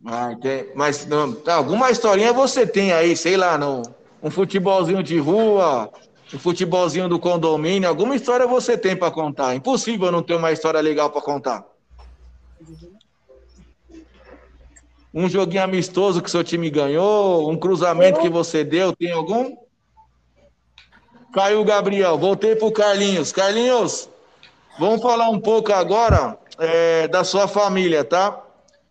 Ah, 0.06 0.32
mas 0.76 1.06
não, 1.06 1.34
tá, 1.34 1.56
alguma 1.56 1.92
historinha 1.92 2.34
você 2.34 2.66
tem 2.66 2.92
aí, 2.92 3.16
sei 3.16 3.38
lá, 3.38 3.58
não, 3.58 3.84
um 4.24 4.32
futebolzinho 4.32 5.04
de 5.04 5.20
rua, 5.20 5.92
um 6.34 6.40
futebolzinho 6.40 7.08
do 7.08 7.20
condomínio, 7.20 7.88
alguma 7.88 8.16
história 8.16 8.48
você 8.48 8.78
tem 8.78 8.96
para 8.96 9.12
contar. 9.12 9.54
Impossível 9.56 10.12
não 10.12 10.24
ter 10.24 10.36
uma 10.36 10.52
história 10.52 10.82
legal 10.82 11.12
para 11.12 11.22
contar. 11.22 11.69
Um 15.14 15.28
joguinho 15.28 15.64
amistoso 15.64 16.22
que 16.22 16.30
seu 16.30 16.44
time 16.44 16.70
ganhou, 16.70 17.50
um 17.50 17.58
cruzamento 17.58 18.20
que 18.20 18.30
você 18.30 18.64
deu, 18.64 18.96
tem 18.96 19.12
algum? 19.12 19.58
Caiu 21.34 21.62
o 21.62 21.66
Gabriel, 21.66 22.18
voltei 22.18 22.56
pro 22.56 22.72
Carlinhos. 22.72 23.32
Carlinhos, 23.32 24.10
vamos 24.78 25.02
falar 25.02 25.30
um 25.30 25.40
pouco 25.40 25.74
agora 25.74 26.38
é, 26.60 27.08
da 27.08 27.24
sua 27.24 27.48
família, 27.48 28.04
tá? 28.04 28.44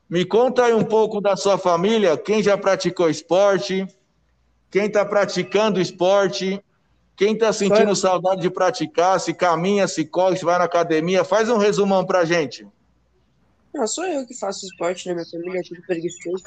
Me 0.08 0.24
conta 0.24 0.64
aí 0.64 0.74
um 0.74 0.84
pouco 0.84 1.20
da 1.20 1.36
sua 1.36 1.58
família, 1.58 2.16
quem 2.16 2.42
já 2.42 2.56
praticou 2.56 3.10
esporte, 3.10 3.86
quem 4.70 4.86
está 4.86 5.04
praticando 5.04 5.80
esporte, 5.80 6.62
quem 7.16 7.34
está 7.34 7.52
sentindo 7.52 7.94
saudade 7.94 8.40
de 8.40 8.50
praticar, 8.50 9.20
se 9.20 9.34
caminha, 9.34 9.86
se 9.86 10.04
corre, 10.04 10.36
se 10.36 10.44
vai 10.44 10.58
na 10.58 10.64
academia, 10.64 11.24
faz 11.24 11.48
um 11.48 11.58
resumão 11.58 12.04
pra 12.04 12.24
gente. 12.24 12.66
Não, 13.78 13.86
sou 13.86 14.04
eu 14.04 14.26
que 14.26 14.34
faço 14.34 14.66
esporte 14.66 15.06
na 15.06 15.14
minha 15.14 15.26
família, 15.26 15.60
é 15.60 15.62
tudo 15.62 15.80
preguiçoso. 15.86 16.42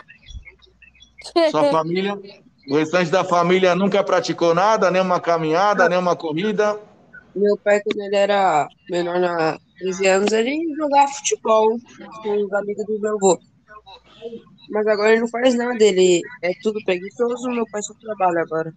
Sua 1.50 1.72
família, 1.72 2.20
o 2.68 2.76
restante 2.76 3.10
da 3.10 3.24
família 3.24 3.74
nunca 3.74 4.04
praticou 4.04 4.54
nada, 4.54 4.92
nem 4.92 5.02
uma 5.02 5.22
caminhada, 5.22 5.88
nem 5.88 5.98
uma 5.98 6.14
corrida. 6.14 6.78
Meu 7.34 7.58
pai, 7.58 7.80
quando 7.80 8.02
ele 8.02 8.16
era 8.18 8.68
menor, 8.90 9.18
na 9.18 9.58
13 9.80 10.08
anos, 10.08 10.34
ele 10.34 10.76
jogava 10.76 11.08
futebol 11.08 11.80
com 12.22 12.46
os 12.46 12.54
amigos 12.54 12.86
do 12.86 13.00
meu 13.00 13.16
avô. 13.16 13.40
Mas 14.70 14.88
agora 14.88 15.12
ele 15.12 15.22
não 15.22 15.28
faz 15.30 15.56
nada, 15.56 15.82
ele 15.82 16.22
é 16.42 16.52
tudo 16.62 16.84
preguiçoso, 16.84 17.50
meu 17.50 17.66
pai 17.72 17.82
só 17.82 17.94
trabalha 17.94 18.42
agora. 18.42 18.74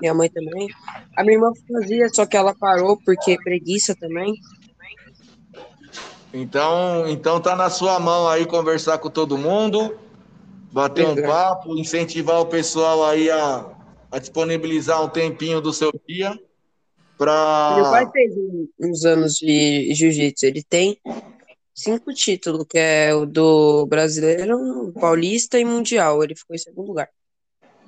Minha 0.00 0.14
mãe 0.14 0.30
também. 0.30 0.68
A 1.16 1.24
minha 1.24 1.34
irmã 1.34 1.50
fazia, 1.72 2.08
só 2.08 2.24
que 2.24 2.36
ela 2.36 2.54
parou 2.54 2.96
porque 3.04 3.36
preguiça 3.42 3.96
também. 3.96 4.32
Então, 6.36 7.08
então 7.08 7.40
tá 7.40 7.56
na 7.56 7.70
sua 7.70 7.98
mão 7.98 8.28
aí 8.28 8.44
conversar 8.44 8.98
com 8.98 9.08
todo 9.08 9.38
mundo, 9.38 9.98
bater 10.70 11.06
um 11.06 11.16
papo, 11.16 11.76
incentivar 11.78 12.40
o 12.40 12.46
pessoal 12.46 13.04
aí 13.04 13.30
a, 13.30 13.64
a 14.10 14.18
disponibilizar 14.18 15.02
um 15.02 15.08
tempinho 15.08 15.60
do 15.60 15.72
seu 15.72 15.90
dia 16.06 16.30
Meu 16.30 16.40
para 17.16 17.90
pai 17.90 18.10
fez 18.12 18.34
uns 18.78 19.04
anos 19.04 19.34
de 19.36 19.94
jiu-jitsu. 19.94 20.44
Ele 20.44 20.62
tem 20.62 21.00
cinco 21.74 22.12
títulos, 22.12 22.66
que 22.68 22.78
é 22.78 23.14
o 23.14 23.24
do 23.24 23.86
brasileiro, 23.86 24.92
paulista 25.00 25.58
e 25.58 25.64
mundial. 25.64 26.22
Ele 26.22 26.34
ficou 26.34 26.54
em 26.54 26.58
segundo 26.58 26.88
lugar. 26.88 27.08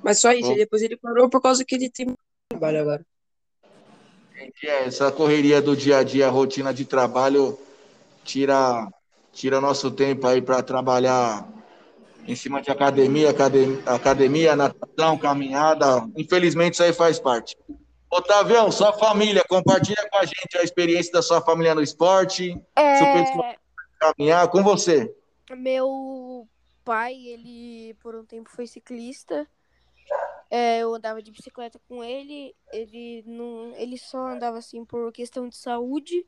Mas 0.03 0.21
só 0.21 0.33
isso. 0.33 0.49
Bom. 0.49 0.57
depois 0.57 0.81
ele 0.83 0.97
parou 0.97 1.29
por 1.29 1.43
causa 1.43 1.65
que 1.65 1.75
ele 1.75 1.91
tem 1.91 2.15
trabalho 2.49 2.81
agora. 2.81 3.07
É, 4.63 4.85
essa 4.85 5.11
correria 5.13 5.61
do 5.61 5.77
dia 5.77 5.99
a 5.99 6.03
dia, 6.03 6.29
a 6.29 6.31
rotina 6.31 6.73
de 6.73 6.85
trabalho, 6.85 7.59
tira, 8.29 8.87
tira 9.33 9.61
nosso 9.61 9.91
tempo 9.91 10.27
aí 10.27 10.43
para 10.43 10.63
trabalhar 10.63 11.49
em 12.27 12.37
cima 12.37 12.61
de 12.61 12.71
academia, 12.71 13.31
academia, 13.31 13.83
academia, 13.87 14.55
natação, 14.55 15.17
caminhada. 15.17 16.07
Infelizmente, 16.15 16.75
isso 16.75 16.83
aí 16.83 16.93
faz 16.93 17.19
parte. 17.19 17.57
Otavião, 18.11 18.71
sua 18.71 18.93
família, 18.93 19.43
compartilha 19.49 20.07
com 20.11 20.19
a 20.19 20.25
gente 20.27 20.59
a 20.59 20.63
experiência 20.63 21.13
da 21.13 21.23
sua 21.23 21.41
família 21.41 21.75
no 21.75 21.83
esporte, 21.83 22.55
é, 22.77 23.57
caminhar 23.99 24.49
com 24.49 24.63
você. 24.63 25.15
meu 25.57 26.47
pai, 26.85 27.15
ele 27.15 27.95
por 28.03 28.15
um 28.15 28.25
tempo 28.25 28.51
foi 28.51 28.67
ciclista. 28.67 29.47
É, 30.51 30.79
eu 30.81 30.95
andava 30.95 31.23
de 31.23 31.31
bicicleta 31.31 31.81
com 31.89 32.03
ele. 32.05 32.55
Ele 32.73 33.23
não, 33.27 33.75
ele 33.77 33.99
só 33.99 34.27
andava 34.27 34.59
assim 34.59 34.85
por 34.85 35.13
questão 35.13 35.49
de 35.49 35.57
saúde. 35.57 36.27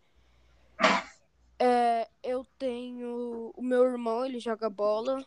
É, 1.62 2.08
eu 2.22 2.46
tenho 2.58 3.52
o 3.54 3.62
meu 3.62 3.84
irmão, 3.84 4.24
ele 4.24 4.40
joga 4.40 4.70
bola. 4.70 5.22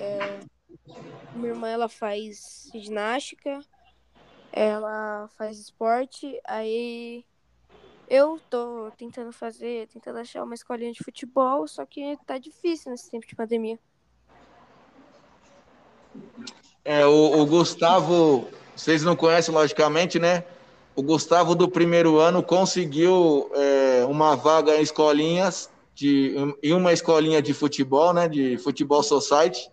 É, 0.00 0.40
minha 1.34 1.52
irmã 1.52 1.68
ela 1.68 1.86
faz 1.86 2.70
ginástica. 2.74 3.60
Ela 4.50 5.28
faz 5.36 5.58
esporte. 5.58 6.40
Aí 6.46 7.26
eu 8.08 8.40
tô 8.48 8.90
tentando 8.96 9.30
fazer, 9.32 9.86
tentando 9.88 10.18
achar 10.18 10.42
uma 10.42 10.54
escolinha 10.54 10.92
de 10.92 11.04
futebol, 11.04 11.68
só 11.68 11.84
que 11.84 12.16
tá 12.24 12.38
difícil 12.38 12.90
nesse 12.90 13.10
tempo 13.10 13.26
de 13.26 13.36
pandemia. 13.36 13.78
É, 16.82 17.04
o, 17.04 17.40
o 17.40 17.44
Gustavo, 17.44 18.48
vocês 18.74 19.02
não 19.02 19.14
conhecem, 19.14 19.52
logicamente, 19.52 20.18
né? 20.18 20.42
o 20.96 21.02
Gustavo 21.02 21.54
do 21.54 21.68
primeiro 21.68 22.18
ano 22.18 22.42
conseguiu 22.42 23.50
é, 23.54 23.75
uma 24.06 24.34
vaga 24.34 24.76
em 24.76 24.82
escolinhas, 24.82 25.70
de, 25.94 26.34
em 26.62 26.72
uma 26.72 26.92
escolinha 26.92 27.40
de 27.40 27.54
futebol, 27.54 28.12
né, 28.12 28.28
de 28.28 28.58
futebol 28.58 29.02
society, 29.02 29.70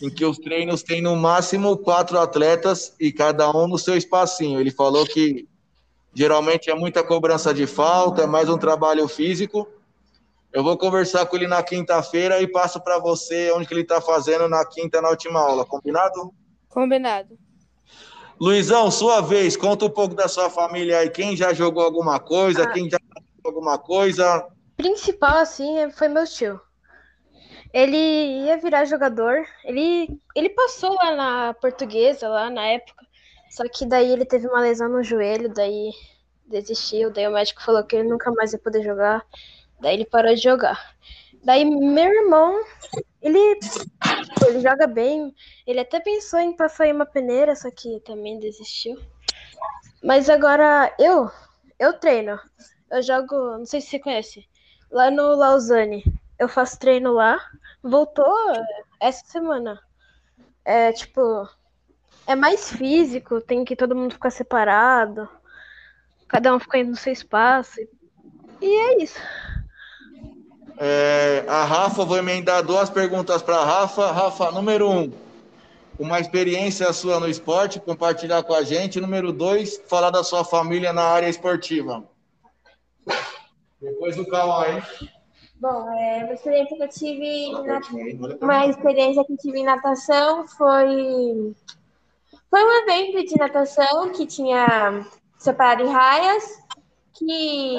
em 0.00 0.10
que 0.10 0.24
os 0.24 0.38
treinos 0.38 0.82
têm 0.82 1.00
no 1.00 1.14
máximo 1.14 1.76
quatro 1.76 2.18
atletas 2.18 2.94
e 2.98 3.12
cada 3.12 3.50
um 3.50 3.68
no 3.68 3.78
seu 3.78 3.96
espacinho. 3.96 4.58
Ele 4.60 4.70
falou 4.70 5.06
que 5.06 5.46
geralmente 6.14 6.70
é 6.70 6.74
muita 6.74 7.04
cobrança 7.04 7.54
de 7.54 7.66
falta, 7.66 8.22
é 8.22 8.26
mais 8.26 8.48
um 8.48 8.58
trabalho 8.58 9.06
físico. 9.06 9.68
Eu 10.52 10.62
vou 10.62 10.76
conversar 10.76 11.24
com 11.26 11.36
ele 11.36 11.46
na 11.46 11.62
quinta-feira 11.62 12.42
e 12.42 12.46
passo 12.46 12.80
para 12.80 12.98
você 12.98 13.52
onde 13.52 13.66
que 13.66 13.72
ele 13.72 13.82
está 13.82 14.00
fazendo 14.00 14.48
na 14.48 14.64
quinta, 14.66 15.00
na 15.00 15.08
última 15.08 15.40
aula, 15.40 15.64
combinado? 15.64 16.32
Combinado. 16.68 17.38
Luizão, 18.40 18.90
sua 18.90 19.20
vez, 19.20 19.56
conta 19.56 19.84
um 19.84 19.90
pouco 19.90 20.14
da 20.14 20.26
sua 20.26 20.50
família 20.50 20.98
aí. 20.98 21.10
Quem 21.10 21.36
já 21.36 21.52
jogou 21.52 21.82
alguma 21.82 22.18
coisa? 22.18 22.64
Ah. 22.64 22.72
Quem 22.72 22.90
já 22.90 22.98
alguma 23.44 23.78
coisa? 23.78 24.46
Principal, 24.76 25.38
assim, 25.38 25.90
foi 25.90 26.08
meu 26.08 26.26
tio. 26.26 26.60
Ele 27.72 27.96
ia 28.46 28.58
virar 28.58 28.84
jogador. 28.84 29.44
Ele, 29.64 30.20
ele 30.34 30.50
passou 30.50 30.94
lá 30.94 31.14
na 31.16 31.54
portuguesa, 31.54 32.28
lá 32.28 32.50
na 32.50 32.66
época. 32.66 33.04
Só 33.50 33.64
que 33.68 33.86
daí 33.86 34.10
ele 34.10 34.24
teve 34.24 34.46
uma 34.46 34.60
lesão 34.60 34.88
no 34.88 35.02
joelho, 35.02 35.52
daí 35.52 35.92
desistiu. 36.46 37.10
Daí 37.10 37.26
o 37.26 37.32
médico 37.32 37.62
falou 37.62 37.84
que 37.84 37.96
ele 37.96 38.08
nunca 38.08 38.30
mais 38.32 38.52
ia 38.52 38.58
poder 38.58 38.82
jogar. 38.82 39.24
Daí 39.80 39.94
ele 39.94 40.04
parou 40.04 40.34
de 40.34 40.40
jogar. 40.40 40.94
Daí 41.44 41.64
meu 41.64 42.08
irmão, 42.08 42.62
ele, 43.20 43.38
ele 44.46 44.60
joga 44.60 44.86
bem. 44.86 45.34
Ele 45.66 45.80
até 45.80 45.98
pensou 45.98 46.40
em 46.40 46.54
passar 46.54 46.86
em 46.86 46.92
uma 46.92 47.06
peneira, 47.06 47.56
só 47.56 47.70
que 47.70 48.00
também 48.00 48.38
desistiu. 48.38 48.98
Mas 50.02 50.28
agora 50.28 50.94
eu, 50.98 51.30
eu 51.78 51.98
treino. 51.98 52.38
Eu 52.92 53.02
jogo, 53.02 53.34
não 53.56 53.64
sei 53.64 53.80
se 53.80 53.88
você 53.88 53.98
conhece, 53.98 54.46
lá 54.90 55.10
no 55.10 55.34
Lausanne. 55.34 56.04
Eu 56.38 56.46
faço 56.46 56.78
treino 56.78 57.14
lá. 57.14 57.40
Voltou 57.82 58.36
essa 59.00 59.24
semana. 59.24 59.80
É 60.62 60.92
tipo, 60.92 61.48
é 62.26 62.36
mais 62.36 62.70
físico, 62.70 63.40
tem 63.40 63.64
que 63.64 63.74
todo 63.74 63.96
mundo 63.96 64.12
ficar 64.12 64.28
separado. 64.28 65.26
Cada 66.28 66.54
um 66.54 66.60
fica 66.60 66.84
no 66.84 66.94
seu 66.94 67.14
espaço. 67.14 67.80
E 68.60 68.66
é 68.66 69.02
isso. 69.02 69.18
É, 70.76 71.46
a 71.48 71.64
Rafa, 71.64 72.04
vou 72.04 72.18
emendar 72.18 72.62
duas 72.62 72.90
perguntas 72.90 73.40
para 73.40 73.56
a 73.56 73.64
Rafa. 73.64 74.12
Rafa, 74.12 74.50
número 74.50 74.90
um, 74.90 75.10
uma 75.98 76.20
experiência 76.20 76.92
sua 76.92 77.18
no 77.18 77.26
esporte, 77.26 77.80
compartilhar 77.80 78.42
com 78.42 78.52
a 78.52 78.62
gente. 78.62 79.00
Número 79.00 79.32
dois, 79.32 79.80
falar 79.86 80.10
da 80.10 80.22
sua 80.22 80.44
família 80.44 80.92
na 80.92 81.04
área 81.04 81.28
esportiva. 81.28 82.11
Depois 83.82 84.16
o 84.16 84.24
Cauã, 84.26 84.66
hein? 84.68 84.82
Bom, 85.56 85.92
é, 85.92 86.24
uma 86.24 86.32
experiência 86.34 86.76
que 86.76 86.82
eu 86.82 86.88
tive 86.88 87.24
em 87.26 87.66
nat- 87.66 88.40
uma 88.40 88.66
experiência 88.66 89.24
que 89.24 89.36
tive 89.36 89.58
em 89.58 89.64
natação 89.64 90.46
foi 90.46 91.54
foi 92.48 92.64
um 92.64 92.72
evento 92.82 93.24
de 93.26 93.36
natação 93.38 94.10
que 94.10 94.26
tinha 94.26 95.04
separado 95.38 95.82
em 95.82 95.88
raias 95.88 96.62
que 97.14 97.76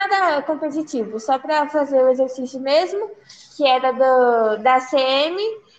nada 0.00 0.42
competitivo, 0.42 1.18
só 1.20 1.38
para 1.38 1.68
fazer 1.68 2.02
o 2.02 2.08
exercício 2.08 2.60
mesmo, 2.60 3.10
que 3.56 3.66
era 3.66 3.92
do 3.92 4.62
da 4.62 4.80
CM. 4.80 5.36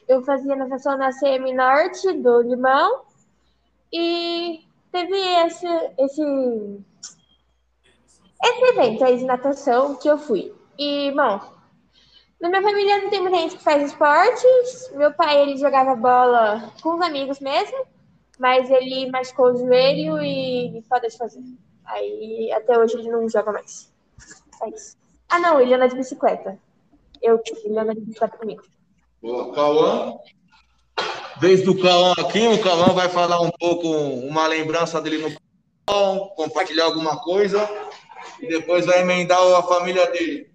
Eu 0.08 0.24
fazia 0.24 0.56
natação 0.56 0.98
na 0.98 1.12
CM 1.12 1.54
Norte 1.54 2.12
do 2.14 2.42
Limão 2.42 3.02
e 3.92 4.62
teve 4.92 5.16
esse 5.46 5.68
esse 5.98 6.24
esse 8.44 8.64
evento 8.64 9.04
aí 9.04 9.18
de 9.18 9.26
natação 9.26 9.96
que 9.96 10.08
eu 10.08 10.18
fui. 10.18 10.54
E, 10.78 11.12
bom, 11.12 11.40
na 12.40 12.50
minha 12.50 12.62
família 12.62 13.02
não 13.02 13.10
tem 13.10 13.22
muita 13.22 13.38
gente 13.38 13.58
que 13.58 13.64
faz 13.64 13.84
esportes. 13.84 14.92
Meu 14.96 15.14
pai, 15.14 15.42
ele 15.42 15.58
jogava 15.58 15.96
bola 15.96 16.72
com 16.82 16.96
os 16.96 17.02
amigos 17.02 17.40
mesmo, 17.40 17.86
mas 18.40 18.70
ele 18.70 19.12
machucou 19.12 19.52
o 19.52 19.58
joelho 19.58 20.22
e 20.22 20.84
parou 20.90 21.10
de 21.10 21.18
fazer. 21.18 21.44
Aí, 21.86 22.52
até 22.52 22.78
hoje, 22.78 22.98
ele 22.98 23.12
não 23.12 23.30
joga 23.30 23.52
mais. 23.52 23.92
É 24.64 24.70
isso. 24.70 24.98
Ah, 25.30 25.40
não, 25.40 25.60
ele 25.60 25.74
anda 25.74 25.88
de 25.88 25.96
bicicleta. 25.96 26.58
Eu, 27.22 27.40
ele 27.64 27.78
anda 27.78 27.94
de 27.94 28.02
bicicleta 28.02 28.38
comigo. 28.38 28.64
Boa, 29.22 29.54
Cauã. 29.54 30.18
Desde 31.40 31.70
o 31.70 31.80
Cauã 31.80 32.14
aqui, 32.18 32.48
o 32.48 32.62
Cauã 32.62 32.94
vai 32.94 33.10
falar 33.10 33.40
um 33.42 33.52
pouco, 33.52 33.88
uma 33.88 34.48
lembrança 34.48 35.00
dele 35.02 35.18
no 35.20 35.32
compartilhar 36.36 36.86
alguma 36.86 37.18
coisa, 37.18 37.68
e 38.42 38.48
depois 38.48 38.86
vai 38.86 39.02
emendar 39.02 39.40
a 39.40 39.64
família 39.64 40.10
dele. 40.12 40.52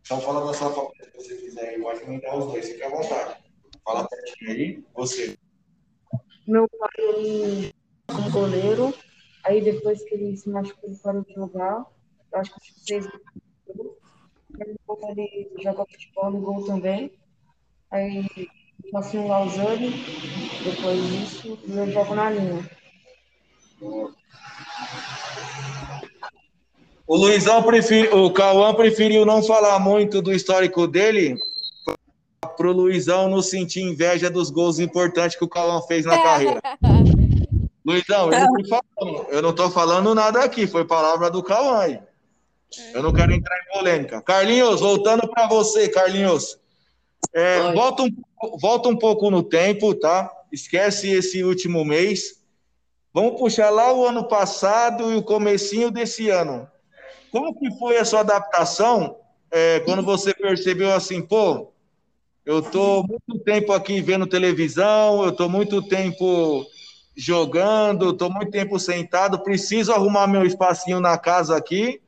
Então 0.00 0.20
fala 0.20 0.46
da 0.46 0.54
sua 0.54 0.72
família, 0.72 1.04
se 1.04 1.16
você 1.16 1.36
quiser, 1.36 1.68
aí, 1.70 1.80
pode 1.80 2.02
emendar 2.02 2.36
os 2.36 2.46
dois, 2.46 2.68
fique 2.68 2.82
à 2.82 2.88
vontade. 2.88 3.42
Fala 3.84 4.08
pertinho 4.08 4.50
aí, 4.50 4.84
você. 4.94 5.36
Meu 6.46 6.68
pai, 6.68 6.90
ele 6.98 7.74
foi 8.08 8.20
um 8.22 8.30
goleiro. 8.30 8.94
Aí 9.44 9.62
depois 9.62 10.02
que 10.04 10.14
ele 10.14 10.36
se 10.36 10.48
machucou, 10.48 10.88
ele 10.88 10.98
parou 10.98 11.22
de 11.24 11.34
jogar. 11.34 11.86
Eu 12.32 12.38
acho 12.38 12.54
que 12.54 12.72
seis 12.84 13.06
ele 14.58 15.50
joga 15.62 15.84
futebol 15.86 16.30
no 16.30 16.40
gol 16.40 16.64
também. 16.64 17.12
Aí 17.90 18.26
eu 18.84 18.90
faço 18.90 19.16
no 19.16 19.28
Lausanne. 19.28 19.90
Depois 20.64 21.10
disso, 21.10 21.58
eu 21.68 21.90
jogo 21.90 22.14
na 22.14 22.30
linha. 22.30 22.68
O 27.06 27.16
Luizão 27.16 27.62
preferiu, 27.62 28.24
o 28.24 28.32
Cauã 28.32 28.74
preferiu 28.74 29.24
não 29.24 29.42
falar 29.42 29.78
muito 29.78 30.20
do 30.20 30.32
histórico 30.32 30.86
dele, 30.86 31.36
pro 32.56 32.72
Luizão 32.72 33.28
não 33.28 33.42
sentir 33.42 33.82
inveja 33.82 34.28
dos 34.28 34.50
gols 34.50 34.78
importantes 34.78 35.36
que 35.36 35.44
o 35.44 35.48
Cauã 35.48 35.80
fez 35.82 36.04
na 36.04 36.20
carreira. 36.20 36.60
Luizão, 37.86 38.32
eu 38.32 38.40
não, 38.40 38.64
falando, 38.68 39.26
eu 39.30 39.42
não 39.42 39.52
tô 39.54 39.70
falando 39.70 40.14
nada 40.14 40.42
aqui, 40.42 40.66
foi 40.66 40.84
palavra 40.84 41.30
do 41.30 41.40
Cauã 41.42 41.78
aí. 41.78 42.00
Eu 42.92 43.00
não 43.00 43.12
quero 43.12 43.32
entrar 43.32 43.56
em 43.56 43.78
polêmica. 43.78 44.20
Carlinhos, 44.20 44.80
voltando 44.80 45.28
para 45.28 45.46
você, 45.46 45.88
Carlinhos. 45.88 46.58
É, 47.32 47.72
volta, 47.72 48.02
um, 48.02 48.10
volta 48.60 48.88
um 48.88 48.96
pouco 48.96 49.30
no 49.30 49.42
tempo, 49.42 49.94
tá? 49.94 50.28
Esquece 50.52 51.08
esse 51.10 51.44
último 51.44 51.84
mês. 51.84 52.42
Vamos 53.16 53.40
puxar 53.40 53.70
lá 53.70 53.94
o 53.94 54.06
ano 54.06 54.28
passado 54.28 55.10
e 55.10 55.16
o 55.16 55.22
comecinho 55.22 55.90
desse 55.90 56.28
ano. 56.28 56.68
Como 57.32 57.58
que 57.58 57.70
foi 57.78 57.96
a 57.96 58.04
sua 58.04 58.20
adaptação 58.20 59.16
é, 59.50 59.80
quando 59.80 60.02
você 60.02 60.34
percebeu 60.34 60.92
assim, 60.92 61.22
pô, 61.22 61.72
eu 62.44 62.60
tô 62.60 63.02
muito 63.04 63.42
tempo 63.42 63.72
aqui 63.72 64.02
vendo 64.02 64.26
televisão, 64.26 65.24
eu 65.24 65.32
tô 65.32 65.48
muito 65.48 65.80
tempo 65.80 66.66
jogando, 67.16 68.12
tô 68.12 68.28
muito 68.28 68.50
tempo 68.50 68.78
sentado, 68.78 69.42
preciso 69.42 69.94
arrumar 69.94 70.26
meu 70.26 70.44
espacinho 70.44 71.00
na 71.00 71.16
casa 71.16 71.56
aqui 71.56 72.02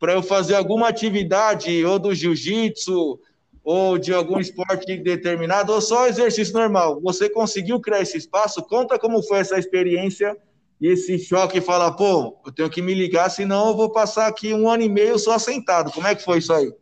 para 0.00 0.14
eu 0.14 0.22
fazer 0.22 0.56
alguma 0.56 0.88
atividade 0.88 1.84
ou 1.84 1.96
do 1.96 2.12
jiu-jitsu 2.12 3.20
ou 3.62 3.98
de 3.98 4.12
algum 4.12 4.40
esporte 4.40 4.96
determinado 4.96 5.72
ou 5.72 5.80
só 5.80 6.06
exercício 6.06 6.54
normal. 6.54 7.00
Você 7.02 7.28
conseguiu 7.28 7.80
criar 7.80 8.00
esse 8.00 8.16
espaço? 8.16 8.62
Conta 8.62 8.98
como 8.98 9.22
foi 9.22 9.38
essa 9.38 9.58
experiência 9.58 10.36
e 10.80 10.88
esse 10.88 11.18
choque 11.18 11.60
fala, 11.60 11.94
pô, 11.94 12.38
eu 12.44 12.52
tenho 12.52 12.70
que 12.70 12.80
me 12.80 12.94
ligar, 12.94 13.28
senão 13.28 13.68
eu 13.68 13.76
vou 13.76 13.92
passar 13.92 14.26
aqui 14.26 14.54
um 14.54 14.68
ano 14.68 14.82
e 14.82 14.88
meio 14.88 15.18
só 15.18 15.38
sentado. 15.38 15.92
Como 15.92 16.06
é 16.06 16.14
que 16.14 16.24
foi 16.24 16.38
isso 16.38 16.52
aí? 16.52 16.72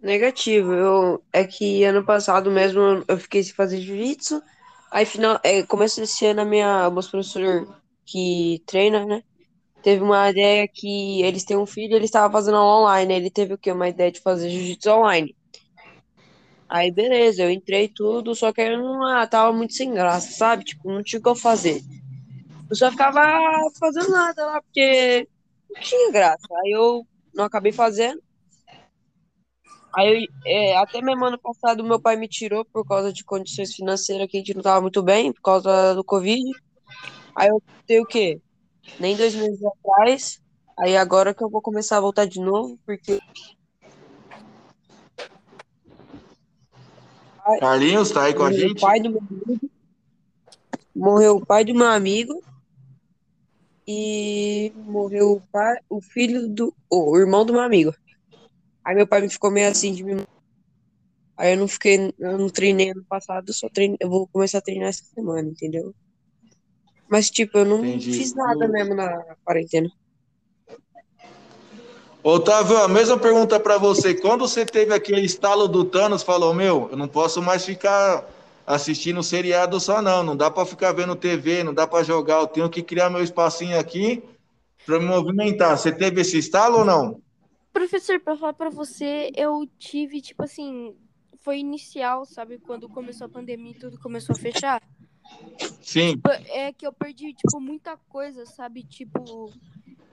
Negativo. 0.00 0.72
Eu, 0.72 1.22
é 1.32 1.44
que 1.44 1.84
ano 1.84 2.04
passado 2.04 2.50
mesmo 2.50 3.04
eu 3.06 3.18
fiquei 3.18 3.42
sem 3.42 3.54
fazer 3.54 3.80
jiu-jitsu. 3.80 4.42
Aí, 4.90 5.04
final, 5.04 5.38
é, 5.44 5.62
começo 5.62 6.00
desse 6.00 6.26
ano, 6.26 6.40
a 6.40 6.44
minha, 6.44 6.88
o 6.88 6.92
meu 6.92 7.02
professor 7.02 7.68
que 8.04 8.62
treina, 8.66 9.04
né? 9.04 9.22
Teve 9.82 10.02
uma 10.02 10.30
ideia 10.30 10.66
que 10.66 11.22
eles 11.22 11.44
têm 11.44 11.56
um 11.56 11.66
filho, 11.66 11.94
ele 11.94 12.06
estava 12.06 12.32
fazendo 12.32 12.56
online. 12.56 13.14
Ele 13.14 13.30
teve 13.30 13.54
o 13.54 13.58
quê? 13.58 13.70
Uma 13.70 13.88
ideia 13.88 14.10
de 14.10 14.20
fazer 14.20 14.50
jiu-jitsu 14.50 14.90
online. 14.90 15.36
Aí, 16.68 16.90
beleza, 16.90 17.42
eu 17.42 17.50
entrei 17.50 17.88
tudo, 17.88 18.34
só 18.34 18.52
que 18.52 18.60
eu 18.60 18.78
não 18.78 19.06
ah, 19.06 19.26
tava 19.26 19.52
muito 19.56 19.72
sem 19.72 19.92
graça, 19.92 20.30
sabe? 20.32 20.64
Tipo, 20.64 20.92
não 20.92 21.02
tinha 21.02 21.18
o 21.18 21.22
que 21.22 21.28
eu 21.28 21.34
fazer. 21.34 21.82
Eu 22.68 22.76
só 22.76 22.90
ficava 22.90 23.20
fazendo 23.80 24.10
nada 24.10 24.44
lá, 24.44 24.60
porque 24.60 25.26
não 25.70 25.80
tinha 25.80 26.12
graça. 26.12 26.46
Aí 26.62 26.72
eu 26.72 27.06
não 27.34 27.44
acabei 27.44 27.72
fazendo. 27.72 28.22
Aí, 29.96 30.28
é, 30.44 30.76
até 30.76 31.00
mesmo 31.00 31.24
ano 31.24 31.38
passado, 31.38 31.82
meu 31.82 31.98
pai 31.98 32.16
me 32.16 32.28
tirou 32.28 32.64
por 32.66 32.86
causa 32.86 33.10
de 33.12 33.24
condições 33.24 33.74
financeiras 33.74 34.28
que 34.30 34.36
a 34.36 34.40
gente 34.40 34.54
não 34.54 34.62
tava 34.62 34.82
muito 34.82 35.02
bem, 35.02 35.32
por 35.32 35.40
causa 35.40 35.94
do 35.94 36.04
Covid. 36.04 36.44
Aí 37.34 37.48
eu 37.48 37.62
tenho 37.86 38.02
o 38.02 38.06
quê? 38.06 38.40
Nem 39.00 39.16
dois 39.16 39.34
meses 39.34 39.60
atrás. 39.64 40.40
Aí 40.78 40.96
agora 40.96 41.32
que 41.32 41.42
eu 41.42 41.48
vou 41.48 41.62
começar 41.62 41.96
a 41.96 42.00
voltar 42.00 42.26
de 42.26 42.40
novo, 42.40 42.78
porque 42.84 43.18
Carlinhos, 47.56 48.10
tá 48.10 48.24
aí 48.24 48.34
com 48.34 48.42
a 48.42 48.50
morreu 48.50 48.66
o 48.66 48.68
gente? 48.68 48.80
pai 48.80 49.00
do 49.00 49.10
meu 49.10 49.20
amigo. 49.20 49.70
Morreu 50.94 51.36
o 51.36 51.46
pai 51.46 51.64
do 51.64 51.74
meu 51.74 51.86
amigo. 51.86 52.42
e 53.86 54.70
morreu 54.76 55.32
o, 55.32 55.40
pai, 55.40 55.76
o 55.88 56.00
filho 56.02 56.46
do. 56.48 56.74
o 56.90 57.16
irmão 57.16 57.44
do 57.46 57.52
meu 57.54 57.62
amigo. 57.62 57.94
Aí 58.84 58.94
meu 58.94 59.06
pai 59.06 59.22
me 59.22 59.30
ficou 59.30 59.50
meio 59.50 59.68
assim 59.68 59.94
de 59.94 60.04
me. 60.04 60.26
Aí 61.36 61.54
eu 61.54 61.58
não 61.58 61.68
fiquei. 61.68 62.12
Eu 62.18 62.36
não 62.36 62.50
treinei 62.50 62.90
ano 62.90 63.04
passado, 63.08 63.52
só 63.54 63.68
treinei, 63.68 63.96
eu 64.00 64.10
vou 64.10 64.26
começar 64.28 64.58
a 64.58 64.62
treinar 64.62 64.88
essa 64.90 65.04
semana, 65.14 65.48
entendeu? 65.48 65.94
Mas, 67.08 67.30
tipo, 67.30 67.56
eu 67.58 67.64
não 67.64 67.78
Entendi. 67.78 68.12
fiz 68.12 68.34
nada 68.34 68.68
mesmo 68.68 68.94
na 68.94 69.36
quarentena. 69.42 69.88
Otávio, 72.30 72.76
a 72.76 72.86
mesma 72.86 73.16
pergunta 73.16 73.58
para 73.58 73.78
você. 73.78 74.14
Quando 74.14 74.46
você 74.46 74.66
teve 74.66 74.92
aquele 74.92 75.22
estalo 75.22 75.66
do 75.66 75.82
Thanos, 75.82 76.22
falou: 76.22 76.52
Meu, 76.52 76.88
eu 76.90 76.96
não 76.96 77.08
posso 77.08 77.40
mais 77.40 77.64
ficar 77.64 78.22
assistindo 78.66 79.22
seriado 79.22 79.80
só, 79.80 80.02
não. 80.02 80.22
Não 80.22 80.36
dá 80.36 80.50
para 80.50 80.66
ficar 80.66 80.92
vendo 80.92 81.16
TV, 81.16 81.64
não 81.64 81.72
dá 81.72 81.86
para 81.86 82.04
jogar. 82.04 82.40
Eu 82.40 82.46
tenho 82.46 82.68
que 82.68 82.82
criar 82.82 83.08
meu 83.08 83.22
espacinho 83.22 83.78
aqui 83.78 84.22
para 84.84 84.98
me 84.98 85.06
movimentar. 85.06 85.78
Você 85.78 85.90
teve 85.90 86.20
esse 86.20 86.36
estalo 86.36 86.80
ou 86.80 86.84
não? 86.84 87.18
Professor, 87.72 88.20
pra 88.20 88.36
falar 88.36 88.52
pra 88.52 88.68
você, 88.68 89.30
eu 89.34 89.66
tive, 89.78 90.20
tipo 90.20 90.42
assim, 90.42 90.94
foi 91.42 91.60
inicial, 91.60 92.26
sabe? 92.26 92.58
Quando 92.58 92.90
começou 92.90 93.26
a 93.26 93.30
pandemia 93.30 93.70
e 93.70 93.78
tudo 93.78 93.98
começou 93.98 94.36
a 94.36 94.38
fechar. 94.38 94.82
Sim. 95.80 96.20
É 96.48 96.74
que 96.74 96.86
eu 96.86 96.92
perdi, 96.92 97.32
tipo, 97.32 97.58
muita 97.58 97.96
coisa, 97.96 98.44
sabe? 98.44 98.82
Tipo, 98.82 99.50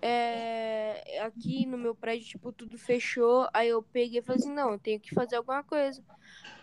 é, 0.07 1.19
aqui 1.23 1.65
no 1.65 1.77
meu 1.79 1.95
prédio, 1.95 2.27
tipo, 2.27 2.51
tudo 2.51 2.77
fechou. 2.77 3.47
Aí 3.51 3.69
eu 3.69 3.81
peguei 3.81 4.19
e 4.19 4.21
falei 4.21 4.39
assim, 4.39 4.53
não, 4.53 4.73
eu 4.73 4.79
tenho 4.79 4.99
que 4.99 5.15
fazer 5.15 5.35
alguma 5.37 5.63
coisa. 5.63 6.03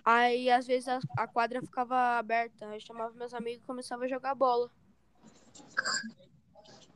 Aí, 0.05 0.49
às 0.49 0.65
vezes, 0.65 0.89
a, 0.89 1.01
a 1.17 1.27
quadra 1.27 1.61
ficava 1.61 2.19
aberta. 2.19 2.67
Aí 2.69 2.77
eu 2.77 2.81
chamava 2.81 3.13
meus 3.15 3.35
amigos 3.35 3.63
e 3.63 3.67
começava 3.67 4.05
a 4.05 4.09
jogar 4.09 4.35
bola. 4.37 4.71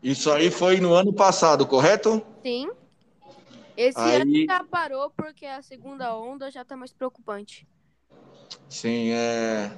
Isso 0.01 0.31
aí 0.31 0.51
foi 0.51 0.79
no 0.79 0.95
ano 0.95 1.13
passado, 1.13 1.67
correto? 1.67 2.25
Sim. 2.45 2.71
Esse 3.77 3.99
Aí- 3.99 4.23
ano 4.23 4.47
já 4.47 4.63
parou 4.63 5.11
porque 5.11 5.47
a 5.47 5.61
segunda 5.63 6.17
onda 6.17 6.49
já 6.51 6.65
tá 6.65 6.77
mais 6.77 6.93
preocupante. 6.93 7.67
Sim, 8.69 9.11
é. 9.11 9.71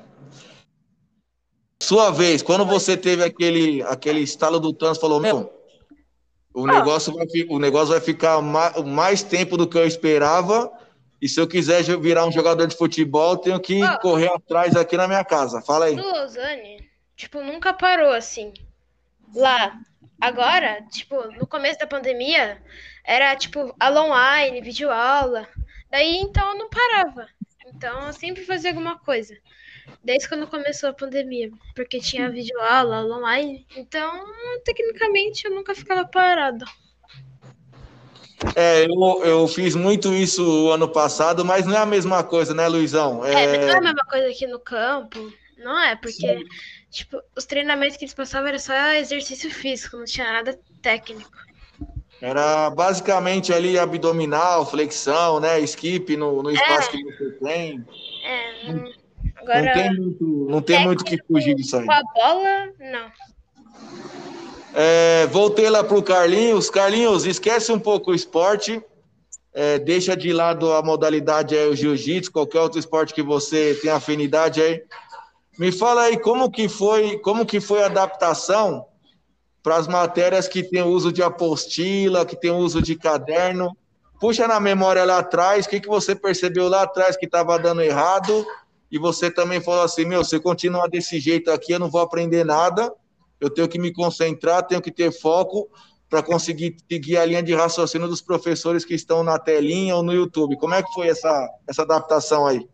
Sua 1.83 2.11
vez, 2.11 2.43
quando 2.43 2.67
você 2.67 2.97
teve 2.97 3.25
aquele, 3.25 3.83
aquele 3.85 4.21
estalo 4.21 4.61
do 4.61 4.73
Thanos, 4.73 4.99
falou: 4.99 5.19
Meu, 5.19 5.51
o 6.55 6.67
negócio 6.67 7.13
vai, 7.15 7.27
o 7.49 7.59
negócio 7.59 7.89
vai 7.89 8.01
ficar 8.01 8.41
ma- 8.43 8.73
mais 8.85 9.23
tempo 9.23 9.57
do 9.57 9.67
que 9.69 9.77
eu 9.79 9.87
esperava. 9.87 10.71
E 11.21 11.29
se 11.29 11.41
eu 11.41 11.49
quiser 11.49 11.83
virar 11.99 12.25
um 12.27 12.33
jogador 12.33 12.67
de 12.67 12.77
futebol, 12.77 13.37
tenho 13.37 13.59
que 13.59 13.83
Ah. 13.83 13.99
correr 13.99 14.29
atrás 14.33 14.77
aqui 14.77 14.97
na 14.97 15.09
minha 15.09 15.25
casa. 15.25 15.61
Fala 15.61 15.87
aí. 15.87 15.97
No 15.97 16.07
Lausanne, 16.11 16.89
tipo, 17.17 17.43
nunca 17.43 17.73
parou 17.73 18.13
assim. 18.13 18.53
Lá. 19.35 19.77
Agora, 20.21 20.83
tipo, 20.91 21.17
no 21.33 21.47
começo 21.47 21.79
da 21.79 21.87
pandemia, 21.87 22.63
era 23.05 23.35
tipo 23.37 23.75
aula 23.79 24.03
online, 24.05 24.61
videoaula. 24.61 25.47
Daí 25.91 26.17
então 26.19 26.51
eu 26.53 26.59
não 26.59 26.69
parava. 26.69 27.27
Então 27.67 28.07
eu 28.07 28.13
sempre 28.13 28.45
fazia 28.45 28.71
alguma 28.71 28.99
coisa. 28.99 29.35
Desde 30.03 30.29
quando 30.29 30.47
começou 30.47 30.91
a 30.91 30.95
pandemia. 30.95 31.51
Porque 31.75 32.01
tinha 32.01 32.31
videoaula, 32.31 32.99
aula 32.99 33.17
online. 33.19 33.67
Então, 33.77 34.25
tecnicamente, 34.65 35.45
eu 35.45 35.55
nunca 35.55 35.75
ficava 35.75 36.07
parada. 36.07 36.65
É, 38.55 38.85
eu, 38.85 39.25
eu 39.25 39.49
fiz 39.49 39.75
muito 39.75 40.15
isso 40.15 40.67
o 40.67 40.71
ano 40.71 40.89
passado, 40.89 41.45
mas 41.45 41.67
não 41.67 41.75
é 41.75 41.79
a 41.79 41.87
mesma 41.87 42.23
coisa, 42.23 42.55
né, 42.55 42.69
Luizão? 42.69 43.25
É, 43.25 43.33
mas 43.35 43.59
não 43.59 43.69
é 43.69 43.73
É, 43.73 43.77
a 43.77 43.81
mesma 43.81 44.05
coisa 44.05 44.29
aqui 44.29 44.47
no 44.47 44.61
campo. 44.61 45.33
Não 45.59 45.77
é, 45.83 45.97
porque, 45.97 46.45
tipo, 46.91 47.21
os 47.37 47.45
treinamentos 47.45 47.97
que 47.97 48.05
eles 48.05 48.15
passavam 48.15 48.49
era 48.49 48.59
só 48.61 48.73
exercício 48.93 49.51
físico, 49.51 49.97
não 49.97 50.05
tinha 50.05 50.33
nada 50.33 50.59
técnico. 50.81 51.31
era 52.21 52.71
basicamente 52.71 53.53
ali 53.53 53.77
abdominal, 53.79 54.65
flexão, 54.65 55.41
né? 55.41 55.59
Skip 55.61 56.17
no, 56.17 56.43
no 56.43 56.51
espaço 56.53 56.91
que 56.93 57.03
você 57.03 57.31
tem. 57.33 57.85
É, 58.25 58.73
não- 59.49 59.55
Não 59.55 59.71
agora 59.71 59.73
tem 59.83 59.95
muito, 60.01 60.25
não 60.51 60.63
tem 60.63 60.85
muito 60.85 61.05
que 61.05 61.19
fugir 61.27 61.55
disso 61.55 61.77
aí. 61.77 61.87
com 61.87 61.93
a 61.93 62.03
bola, 62.15 62.69
não. 62.79 63.11
É, 64.75 65.27
voltei 65.29 65.69
lá 65.71 65.83
pro 65.83 66.03
Carlinhos. 66.03 66.71
Carlinhos, 66.71 67.25
esquece 67.27 67.73
um 67.73 67.79
pouco 67.79 68.11
o 68.11 68.15
esporte. 68.15 68.83
é, 69.55 69.77
deixa 69.77 70.17
de 70.17 70.33
lado 70.33 70.73
a 70.73 70.83
modalidade 70.83 71.57
aí, 71.57 71.69
o 71.69 71.75
jiu-jitsu, 71.75 72.31
qualquer 72.31 72.61
outro 72.61 72.79
esporte 72.79 73.13
que 73.13 73.23
você 73.23 73.77
tem 73.83 73.91
afinidade 73.91 74.61
aí. 74.63 74.83
Me 75.59 75.73
fala 75.73 76.03
aí 76.03 76.17
como 76.21 76.49
que 76.49 76.69
foi, 76.69 77.19
como 77.19 77.45
que 77.45 77.59
foi 77.59 77.83
a 77.83 77.87
adaptação 77.87 78.87
para 79.61 79.75
as 79.77 79.89
matérias 79.89 80.47
que 80.47 80.63
tem 80.63 80.83
uso 80.83 81.11
de 81.11 81.25
apostila, 81.25 82.25
que 82.25 82.37
tem 82.37 82.53
uso 82.53 82.81
de 82.81 82.95
caderno. 82.95 83.77
Puxa 84.21 84.47
na 84.47 84.61
memória 84.61 85.05
lá 85.05 85.19
atrás, 85.19 85.67
o 85.67 85.71
que, 85.71 85.81
que 85.81 85.89
você 85.89 86.15
percebeu 86.15 86.69
lá 86.69 86.83
atrás 86.83 87.17
que 87.17 87.27
estava 87.27 87.59
dando 87.59 87.83
errado? 87.83 88.47
E 88.91 88.99
você 88.99 89.31
também 89.31 89.61
falou 89.61 89.83
assim: 89.83 90.05
meu, 90.05 90.25
se 90.25 90.37
eu 90.37 90.43
continuar 90.43 90.89
desse 90.89 91.19
jeito 91.19 91.51
aqui, 91.51 91.73
eu 91.73 91.79
não 91.79 91.91
vou 91.91 92.01
aprender 92.01 92.45
nada. 92.45 92.93
Eu 93.41 93.51
tenho 93.51 93.69
que 93.69 93.79
me 93.79 93.93
concentrar, 93.93 94.67
tenho 94.67 94.83
que 94.83 94.91
ter 94.91 95.13
foco 95.13 95.69
para 96.09 96.23
conseguir 96.23 96.77
seguir 96.91 97.19
a 97.19 97.25
linha 97.25 97.43
de 97.43 97.55
raciocínio 97.55 98.09
dos 98.09 98.23
professores 98.23 98.85
que 98.85 98.95
estão 98.95 99.23
na 99.23 99.39
telinha 99.39 99.95
ou 99.95 100.03
no 100.03 100.13
YouTube. 100.13 100.57
Como 100.57 100.75
é 100.75 100.83
que 100.83 100.93
foi 100.93 101.09
essa, 101.09 101.49
essa 101.69 101.83
adaptação 101.83 102.47
aí? 102.47 102.67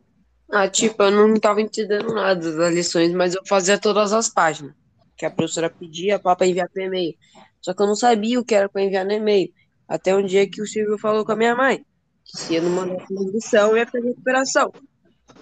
Ah, 0.50 0.68
tipo, 0.68 1.02
eu 1.02 1.10
não 1.10 1.34
tava 1.40 1.60
entendendo 1.60 2.14
nada 2.14 2.56
das 2.56 2.74
lições, 2.74 3.12
mas 3.12 3.34
eu 3.34 3.42
fazia 3.46 3.78
todas 3.78 4.12
as 4.12 4.28
páginas 4.28 4.72
que 5.16 5.26
a 5.26 5.30
professora 5.30 5.68
pedia 5.68 6.18
para 6.18 6.46
enviar 6.46 6.68
pro 6.68 6.82
e-mail. 6.82 7.14
Só 7.60 7.74
que 7.74 7.82
eu 7.82 7.86
não 7.86 7.96
sabia 7.96 8.38
o 8.38 8.44
que 8.44 8.54
era 8.54 8.68
para 8.68 8.82
enviar 8.82 9.04
no 9.04 9.12
e-mail. 9.12 9.52
Até 9.88 10.14
um 10.14 10.24
dia 10.24 10.48
que 10.48 10.62
o 10.62 10.66
Silvio 10.66 10.98
falou 10.98 11.24
com 11.24 11.32
a 11.32 11.36
minha 11.36 11.56
mãe 11.56 11.84
que 12.24 12.38
se 12.38 12.54
eu 12.54 12.62
não 12.62 12.70
mandasse 12.70 13.12
uma 13.12 13.30
lição, 13.30 13.76
ia 13.76 13.86
fazer 13.86 14.08
recuperação. 14.08 14.72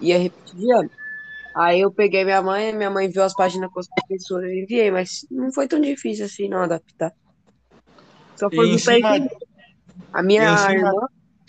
Ia 0.01 0.17
repetir 0.17 0.55
de 0.55 0.71
ano. 0.71 0.89
Aí 1.55 1.81
eu 1.81 1.91
peguei 1.91 2.23
minha 2.23 2.41
mãe, 2.41 2.73
minha 2.73 2.89
mãe 2.89 3.09
viu 3.09 3.23
as 3.23 3.33
páginas 3.33 3.71
com 3.71 3.79
as 3.79 3.87
professoras 3.87 4.49
e 4.49 4.63
enviei, 4.63 4.89
mas 4.89 5.25
não 5.29 5.51
foi 5.51 5.67
tão 5.67 5.79
difícil 5.79 6.25
assim 6.25 6.49
não 6.49 6.63
adaptar. 6.63 7.13
Só 8.35 8.49
foi 8.49 8.77
cima- 8.79 9.15
entender. 9.15 9.29
A 10.11 10.23
minha 10.23 10.43
irmã, 10.43 10.91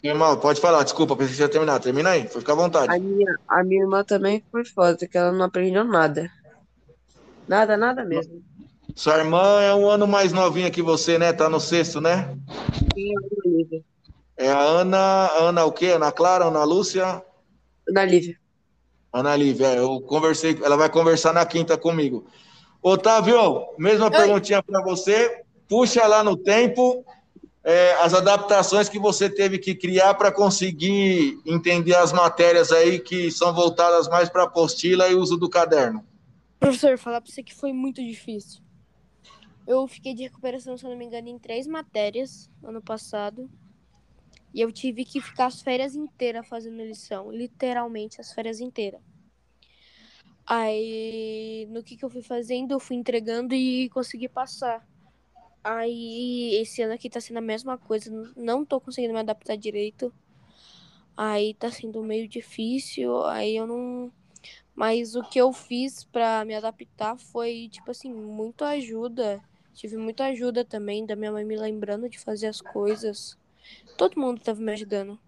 Irmão, 0.02 0.37
pode 0.38 0.61
falar, 0.61 0.83
desculpa, 0.83 1.16
pensei 1.16 1.35
que 1.35 1.40
ia 1.42 1.48
terminar. 1.48 1.80
Termina 1.80 2.11
aí, 2.11 2.28
fica 2.28 2.52
à 2.52 2.54
vontade. 2.54 2.92
a 2.94 2.98
minha, 2.98 3.35
a 3.48 3.64
minha 3.64 3.83
irmã 3.83 4.04
também 4.04 4.44
foi 4.50 4.62
foda, 4.66 5.09
que 5.09 5.16
ela 5.16 5.33
não 5.33 5.46
aprendeu 5.46 5.83
nada. 5.83 6.30
Nada, 7.48 7.74
nada 7.76 8.04
mesmo. 8.04 8.42
Sua 8.94 9.18
irmã 9.18 9.62
é 9.62 9.74
um 9.74 9.88
ano 9.88 10.07
mais 10.07 10.30
novinha 10.33 10.70
que 10.70 10.83
você, 10.83 11.18
né? 11.18 11.33
Tá 11.33 11.48
no 11.48 11.59
sexto, 11.59 12.02
né? 12.02 12.37
Quem 12.94 13.12
é? 14.37 14.44
É 14.46 14.50
a 14.50 14.61
Ana. 14.61 15.30
Ana 15.38 15.64
o 15.64 15.72
quê? 15.72 15.87
Ana 15.87 16.12
Clara, 16.12 16.44
Ana 16.44 16.64
Lúcia? 16.64 17.22
Da 17.88 18.05
Lívia. 18.05 18.38
Ana 19.12 19.37
Lívia, 19.37 19.68
é, 19.68 19.79
eu 19.79 20.01
conversei, 20.01 20.59
ela 20.62 20.77
vai 20.77 20.88
conversar 20.88 21.33
na 21.33 21.47
quinta 21.47 21.77
comigo. 21.77 22.27
Otávio, 22.83 23.64
mesma 23.79 24.11
perguntinha 24.11 24.62
para 24.62 24.83
você. 24.83 25.42
Puxa 25.68 26.07
lá 26.07 26.23
no 26.23 26.37
tempo 26.37 27.05
é, 27.64 27.94
as 27.94 28.12
adaptações 28.12 28.90
que 28.90 28.99
você 28.99 29.31
teve 29.31 29.59
que 29.59 29.75
criar 29.75 30.14
para 30.14 30.31
conseguir 30.31 31.40
entender 31.47 31.94
as 31.94 32.12
matérias 32.12 32.70
aí 32.70 32.99
que 32.99 33.31
são 33.31 33.55
voltadas 33.55 34.07
mais 34.07 34.29
para 34.29 34.42
apostila 34.42 35.09
e 35.09 35.14
uso 35.14 35.37
do 35.38 35.49
caderno. 35.49 36.05
Professor, 36.61 36.99
falar 36.99 37.23
pra 37.23 37.31
você 37.31 37.42
que 37.42 37.55
foi 37.55 37.73
muito 37.73 38.05
difícil. 38.05 38.62
Eu 39.66 39.88
fiquei 39.88 40.14
de 40.14 40.25
recuperação, 40.25 40.77
se 40.77 40.85
não 40.85 40.97
me 40.97 41.07
engano, 41.07 41.29
em 41.29 41.38
três 41.38 41.66
matérias 41.66 42.51
ano 42.62 42.83
passado. 42.83 43.49
E 44.55 44.61
eu 44.61 44.71
tive 44.71 45.05
que 45.05 45.21
ficar 45.21 45.47
as 45.47 45.61
férias 45.61 45.97
inteiras 45.97 46.47
fazendo 46.47 46.77
lição. 46.77 47.29
Literalmente, 47.33 48.21
as 48.21 48.33
férias 48.33 48.61
inteiras. 48.61 49.01
Aí, 50.47 51.67
no 51.71 51.83
que, 51.83 51.97
que 51.97 52.05
eu 52.05 52.09
fui 52.09 52.23
fazendo, 52.23 52.71
eu 52.71 52.79
fui 52.79 52.95
entregando 52.95 53.53
e 53.53 53.88
consegui 53.90 54.29
passar. 54.29 54.87
Aí, 55.64 56.55
esse 56.55 56.83
ano 56.83 56.95
aqui 56.95 57.11
tá 57.11 57.21
sendo 57.21 57.38
a 57.38 57.40
mesma 57.40 57.77
coisa. 57.77 58.12
Não 58.37 58.64
tô 58.64 58.81
conseguindo 58.81 59.12
me 59.12 59.19
adaptar 59.19 59.57
direito. 59.57 60.14
Aí 61.17 61.55
tá 61.55 61.69
sendo 61.69 62.01
meio 62.05 62.29
difícil. 62.29 63.25
Aí 63.25 63.57
eu 63.57 63.67
não. 63.67 64.12
Mas 64.73 65.17
o 65.17 65.23
que 65.25 65.40
eu 65.40 65.53
fiz 65.53 66.05
pra 66.05 66.45
me 66.45 66.55
adaptar 66.55 67.17
foi, 67.17 67.69
tipo 67.73 67.90
assim, 67.90 68.12
muito 68.12 68.64
ajuda. 68.64 69.43
Tive 69.73 69.97
muita 69.97 70.27
ajuda 70.27 70.64
também 70.64 71.05
da 71.05 71.17
minha 71.17 71.33
mãe 71.33 71.45
me 71.45 71.57
lembrando 71.57 72.09
de 72.09 72.21
fazer 72.21 72.47
as 72.47 72.61
coisas. 72.61 73.37
Todo 73.96 74.18
mundo 74.18 74.40
tava 74.40 74.61
me 74.61 74.72
ajudando. 74.72 75.18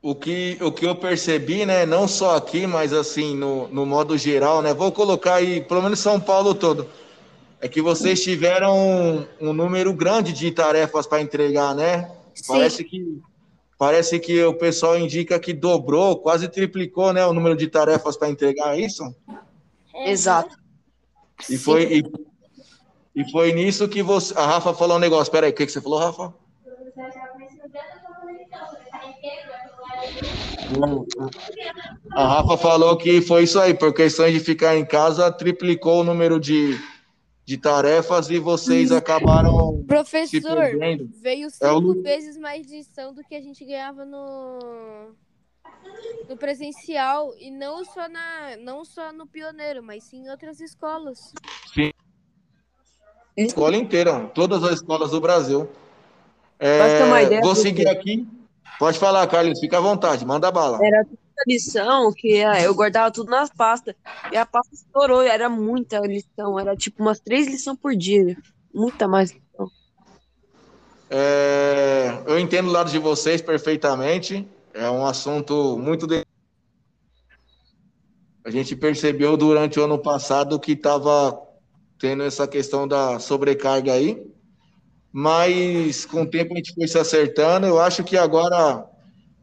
O 0.00 0.14
que, 0.14 0.56
o 0.60 0.70
que 0.70 0.86
eu 0.86 0.94
percebi, 0.94 1.66
né, 1.66 1.84
não 1.84 2.06
só 2.06 2.36
aqui, 2.36 2.66
mas 2.66 2.92
assim, 2.92 3.34
no, 3.34 3.66
no 3.68 3.84
modo 3.84 4.16
geral, 4.16 4.62
né, 4.62 4.72
vou 4.72 4.92
colocar 4.92 5.34
aí, 5.36 5.60
pelo 5.60 5.82
menos 5.82 5.98
São 5.98 6.20
Paulo 6.20 6.54
todo, 6.54 6.88
é 7.60 7.66
que 7.66 7.82
vocês 7.82 8.22
tiveram 8.22 8.76
um, 8.78 9.26
um 9.40 9.52
número 9.52 9.92
grande 9.92 10.32
de 10.32 10.52
tarefas 10.52 11.06
para 11.06 11.20
entregar, 11.20 11.74
né? 11.74 12.08
Parece 12.46 12.84
que, 12.84 13.20
parece 13.76 14.20
que 14.20 14.44
o 14.44 14.54
pessoal 14.54 14.96
indica 14.96 15.40
que 15.40 15.52
dobrou, 15.52 16.18
quase 16.18 16.48
triplicou, 16.48 17.12
né, 17.12 17.26
o 17.26 17.32
número 17.32 17.56
de 17.56 17.66
tarefas 17.66 18.16
para 18.16 18.30
entregar, 18.30 18.78
é 18.78 18.82
isso? 18.82 19.02
Exato. 20.06 20.56
E 21.50 21.58
foi, 21.58 21.98
e, 21.98 22.04
E 23.16 23.30
foi 23.30 23.50
nisso 23.54 23.88
que 23.88 24.02
você. 24.02 24.36
A 24.36 24.44
Rafa 24.44 24.74
falou 24.74 24.98
um 24.98 25.00
negócio. 25.00 25.32
Peraí, 25.32 25.50
o 25.50 25.54
que, 25.54 25.64
que 25.64 25.72
você 25.72 25.80
falou, 25.80 25.98
Rafa? 25.98 26.34
A 32.12 32.26
Rafa 32.26 32.56
falou 32.56 32.96
que 32.96 33.20
foi 33.20 33.44
isso 33.44 33.58
aí, 33.60 33.74
por 33.74 33.92
questões 33.92 34.32
de 34.32 34.40
ficar 34.40 34.76
em 34.76 34.84
casa, 34.84 35.30
triplicou 35.30 36.00
o 36.00 36.04
número 36.04 36.40
de, 36.40 36.78
de 37.44 37.58
tarefas 37.58 38.30
e 38.30 38.38
vocês 38.38 38.90
acabaram 38.90 39.78
se 39.78 39.84
Professor, 39.84 40.56
veio 41.20 41.46
É 41.46 41.50
cinco 41.50 41.80
Lu- 41.80 42.02
vezes 42.02 42.36
mais 42.38 42.66
lição 42.70 43.12
do 43.12 43.22
que 43.22 43.34
a 43.34 43.40
gente 43.40 43.64
ganhava 43.64 44.04
no, 44.04 45.14
no 46.28 46.36
presencial. 46.36 47.34
E 47.38 47.50
não 47.50 47.84
só, 47.84 48.08
na, 48.08 48.56
não 48.58 48.84
só 48.84 49.12
no 49.12 49.26
pioneiro, 49.26 49.82
mas 49.82 50.04
sim 50.04 50.24
em 50.24 50.30
outras 50.30 50.60
escolas. 50.60 51.34
Escola 53.36 53.76
inteira, 53.76 54.28
todas 54.34 54.64
as 54.64 54.76
escolas 54.76 55.10
do 55.10 55.20
Brasil. 55.20 55.68
É, 56.58 57.40
vou 57.40 57.54
seguir 57.54 57.88
aqui. 57.88 58.26
Pode 58.78 58.98
falar, 58.98 59.26
Carlinhos, 59.26 59.60
fica 59.60 59.78
à 59.78 59.80
vontade, 59.80 60.24
manda 60.24 60.50
bala. 60.50 60.78
Era 60.84 61.04
tanta 61.04 61.16
lição 61.46 62.12
que 62.12 62.34
é, 62.36 62.66
eu 62.66 62.74
guardava 62.74 63.10
tudo 63.10 63.30
nas 63.30 63.50
pastas. 63.50 63.94
E 64.30 64.36
a 64.36 64.44
pasta 64.44 64.74
estourou, 64.74 65.22
e 65.22 65.28
era 65.28 65.48
muita 65.48 65.98
lição. 66.00 66.58
Era 66.58 66.76
tipo 66.76 67.02
umas 67.02 67.18
três 67.20 67.46
lições 67.46 67.78
por 67.78 67.94
dia. 67.96 68.36
Muita 68.74 69.08
mais 69.08 69.30
lição. 69.30 69.70
É, 71.08 72.22
eu 72.26 72.38
entendo 72.38 72.68
o 72.68 72.72
lado 72.72 72.90
de 72.90 72.98
vocês 72.98 73.40
perfeitamente. 73.40 74.46
É 74.74 74.90
um 74.90 75.06
assunto 75.06 75.78
muito. 75.78 76.06
de- 76.06 76.24
A 78.44 78.50
gente 78.50 78.76
percebeu 78.76 79.36
durante 79.36 79.80
o 79.80 79.84
ano 79.84 79.98
passado 79.98 80.60
que 80.60 80.72
estava 80.72 81.40
tendo 81.98 82.22
essa 82.22 82.46
questão 82.46 82.86
da 82.86 83.18
sobrecarga 83.18 83.92
aí, 83.94 84.30
mas 85.18 86.04
com 86.04 86.24
o 86.24 86.26
tempo 86.26 86.52
a 86.52 86.56
gente 86.58 86.74
foi 86.74 86.86
se 86.86 86.98
acertando. 86.98 87.66
Eu 87.66 87.80
acho 87.80 88.04
que 88.04 88.18
agora 88.18 88.84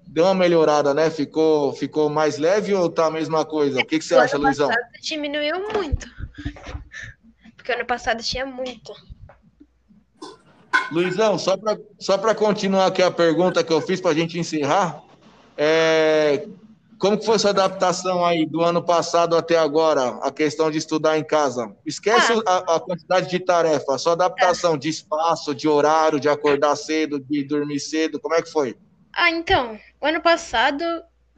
deu 0.07 0.25
uma 0.25 0.35
melhorada, 0.35 0.93
né? 0.93 1.09
Ficou, 1.09 1.73
ficou 1.73 2.11
mais 2.11 2.37
leve 2.37 2.75
ou 2.75 2.91
tá 2.91 3.07
a 3.07 3.11
mesma 3.11 3.43
coisa? 3.43 3.79
O 3.79 3.83
que, 3.83 3.97
que 3.97 4.05
você 4.05 4.13
acha, 4.13 4.35
ano 4.35 4.45
Luizão? 4.45 4.67
passado 4.67 4.87
diminuiu 5.01 5.73
muito. 5.73 6.07
Porque 7.55 7.71
ano 7.71 7.85
passado 7.85 8.21
tinha 8.21 8.45
muito. 8.45 8.93
Luizão, 10.91 11.39
só 11.39 11.57
para 11.57 11.79
só 11.97 12.35
continuar 12.35 12.85
aqui 12.85 13.01
a 13.01 13.09
pergunta 13.09 13.63
que 13.63 13.73
eu 13.73 13.81
fiz 13.81 13.99
para 13.99 14.11
a 14.11 14.15
gente 14.15 14.37
encerrar, 14.37 15.01
é, 15.57 16.47
como 17.03 17.17
que 17.17 17.25
foi 17.25 17.37
sua 17.37 17.49
adaptação 17.49 18.23
aí 18.23 18.45
do 18.45 18.61
ano 18.61 18.81
passado 18.81 19.35
até 19.35 19.57
agora, 19.57 20.19
a 20.25 20.31
questão 20.31 20.71
de 20.71 20.77
estudar 20.77 21.17
em 21.17 21.23
casa? 21.23 21.75
Esquece 21.85 22.31
a, 22.47 22.75
a 22.75 22.79
quantidade 22.79 23.29
de 23.29 23.39
tarefa, 23.41 23.97
sua 23.97 24.13
adaptação 24.13 24.77
de 24.77 24.87
espaço, 24.87 25.53
de 25.53 25.67
horário, 25.67 26.17
de 26.17 26.29
acordar 26.29 26.77
cedo, 26.77 27.19
de 27.19 27.43
dormir 27.43 27.81
cedo, 27.81 28.21
como 28.21 28.35
é 28.35 28.41
que 28.41 28.49
foi? 28.49 28.77
Ah, 29.11 29.29
então, 29.29 29.77
o 29.99 30.05
ano 30.05 30.21
passado 30.21 30.85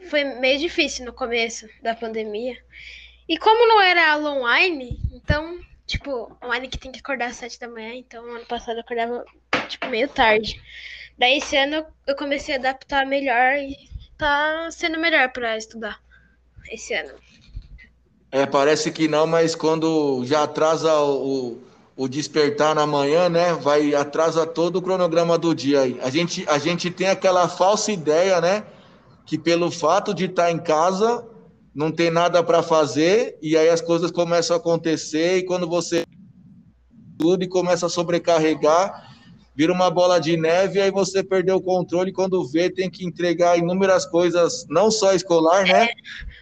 foi 0.08 0.24
meio 0.24 0.60
difícil 0.60 1.04
no 1.04 1.12
começo 1.12 1.68
da 1.82 1.96
pandemia. 1.96 2.56
E 3.28 3.36
como 3.36 3.68
não 3.68 3.82
era 3.82 4.12
aula 4.12 4.34
online, 4.34 5.00
então, 5.12 5.60
tipo, 5.88 6.32
online 6.44 6.68
que 6.68 6.78
tem 6.78 6.92
que 6.92 7.00
acordar 7.00 7.32
às 7.32 7.38
sete 7.38 7.60
da 7.60 7.68
manhã, 7.68 7.96
então 7.96 8.24
ano 8.24 8.46
passado 8.46 8.76
eu 8.76 8.82
acordava, 8.82 9.26
tipo, 9.68 9.88
meio 9.88 10.08
tarde. 10.10 10.62
Daí 11.18 11.40
esse 11.40 11.58
ano 11.58 11.88
eu 12.06 12.16
comecei 12.16 12.54
a 12.54 12.60
adaptar 12.60 13.08
melhor 13.08 13.56
e 13.56 13.95
tá 14.18 14.70
sendo 14.72 15.00
melhor 15.00 15.32
pra 15.32 15.58
estudar 15.58 16.00
esse 16.72 16.94
ano. 16.94 17.14
É, 18.32 18.46
parece 18.46 18.92
que 18.92 19.08
não, 19.08 19.26
mas 19.26 19.56
quando 19.56 20.24
já 20.26 20.44
atrasa 20.44 20.94
o, 21.00 21.62
o 21.96 22.08
despertar 22.08 22.76
na 22.76 22.86
manhã, 22.86 23.30
né? 23.30 23.54
Vai 23.54 23.96
atrasa 23.96 24.46
todo 24.46 24.78
o 24.78 24.82
cronograma 24.82 25.38
do 25.38 25.56
dia 25.56 25.82
aí. 25.82 26.00
A 26.02 26.10
gente, 26.10 26.44
a 26.50 26.58
gente 26.58 26.92
tem 26.92 27.08
aquela 27.08 27.48
falsa 27.48 27.92
ideia, 27.92 28.42
né? 28.42 28.66
Que 29.26 29.38
pelo 29.38 29.72
fato 29.72 30.14
de 30.14 30.26
estar 30.26 30.52
em 30.52 30.60
casa, 30.60 31.26
não 31.74 31.92
tem 31.92 32.12
nada 32.12 32.44
para 32.44 32.62
fazer, 32.62 33.38
e 33.42 33.58
aí 33.58 33.70
as 33.70 33.82
coisas 33.82 34.12
começam 34.12 34.56
a 34.56 34.60
acontecer, 34.60 35.38
e 35.38 35.46
quando 35.46 35.68
você 35.68 36.04
tudo 37.18 37.44
e 37.44 37.48
começa 37.48 37.86
a 37.86 37.90
sobrecarregar, 37.90 39.15
vira 39.56 39.72
uma 39.72 39.90
bola 39.90 40.20
de 40.20 40.36
neve, 40.36 40.82
aí 40.82 40.92
você 40.92 41.24
perdeu 41.24 41.56
o 41.56 41.62
controle, 41.62 42.12
quando 42.12 42.46
vê, 42.48 42.70
tem 42.70 42.90
que 42.90 43.06
entregar 43.06 43.58
inúmeras 43.58 44.06
coisas, 44.06 44.66
não 44.70 44.92
só 44.92 45.14
escolar, 45.14 45.64
né? 45.66 45.88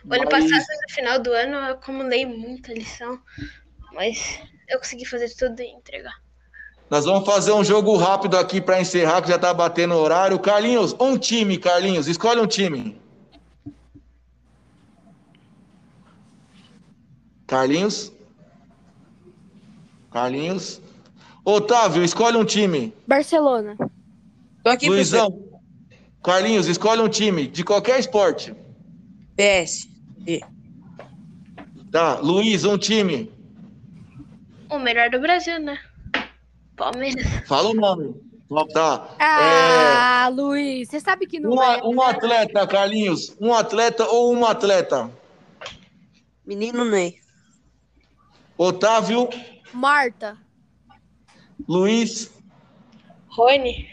O 0.04 0.14
ano 0.14 0.26
Mas- 0.32 0.50
passado, 0.52 0.66
no 0.88 0.94
final 0.94 1.20
do 1.20 1.32
ano, 1.32 1.56
eu 1.56 1.74
acumulei 1.74 2.26
muita 2.26 2.74
lição, 2.74 3.20
mas 3.94 4.40
eu 4.68 4.80
consegui 4.80 5.06
fazer 5.06 5.30
tudo 5.36 5.62
e 5.62 5.68
entregar. 5.68 6.14
Nós 6.90 7.06
vamos 7.06 7.26
fazer 7.26 7.52
um 7.52 7.64
jogo 7.64 7.96
rápido 7.98 8.38
aqui 8.38 8.60
para 8.60 8.82
encerrar, 8.82 9.22
que 9.22 9.30
já 9.30 9.40
tá 9.40 9.54
batendo 9.54 9.94
o 9.96 9.98
horário. 9.98 10.38
Carlinhos, 10.38 10.96
um 11.00 11.18
time, 11.18 11.58
Carlinhos, 11.58 12.08
escolhe 12.08 12.40
um 12.40 12.46
time. 12.48 13.02
Carlinhos? 17.48 18.12
Carlinhos? 20.12 20.82
Otávio, 21.46 22.04
escolhe 22.04 22.38
um 22.38 22.46
time. 22.46 22.94
Barcelona. 23.08 23.76
Tô 24.64 24.70
aqui, 24.70 24.86
professor. 24.88 25.28
Luizão. 25.30 25.54
Carlinhos, 26.24 26.68
escolhe 26.68 27.02
um 27.02 27.10
time 27.10 27.48
de 27.48 27.64
qualquer 27.64 28.00
esporte. 28.00 28.56
PS. 29.36 29.90
Tá, 31.92 32.20
Luiz, 32.20 32.64
um 32.64 32.78
time. 32.78 33.32
O 34.70 34.80
melhor 34.80 35.10
do 35.10 35.20
Brasil, 35.20 35.60
né? 35.60 35.78
Palmeiras. 36.78 37.26
Fala 37.48 37.70
o 37.70 37.74
nome. 37.74 38.16
Tá. 38.74 39.16
Ah, 39.20 40.30
Luiz, 40.32 40.88
você 40.88 41.00
sabe 41.00 41.26
que 41.26 41.38
É, 41.38 41.40
não 41.40 41.52
um, 41.52 41.62
é. 41.62 41.82
um 41.84 42.02
atleta, 42.02 42.66
Carlinhos. 42.68 43.36
Um 43.42 43.54
atleta 43.54 44.06
ou 44.06 44.32
uma 44.32 44.52
atleta? 44.52 45.10
Menino 46.46 46.86
Ney. 46.86 47.20
Otávio, 48.58 49.28
Marta. 49.74 50.38
Luiz. 51.68 52.32
Rony. 53.30 53.88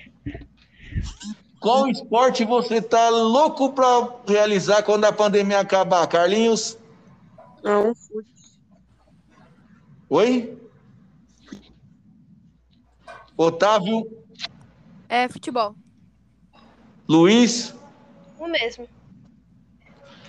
Qual 1.61 1.89
esporte 1.89 2.45
você 2.45 2.81
tá 2.81 3.11
louco 3.11 3.73
para 3.73 4.09
realizar 4.27 4.83
quando 4.83 5.05
a 5.05 5.13
pandemia 5.13 5.61
acabar, 5.61 6.07
Carlinhos? 6.07 6.79
Não, 7.63 7.95
fute. 7.95 8.31
Oi? 10.09 10.59
Otávio, 13.37 14.07
É 15.09 15.29
futebol. 15.29 15.75
Luiz. 17.09 17.75
O 18.39 18.47
mesmo. 18.47 18.89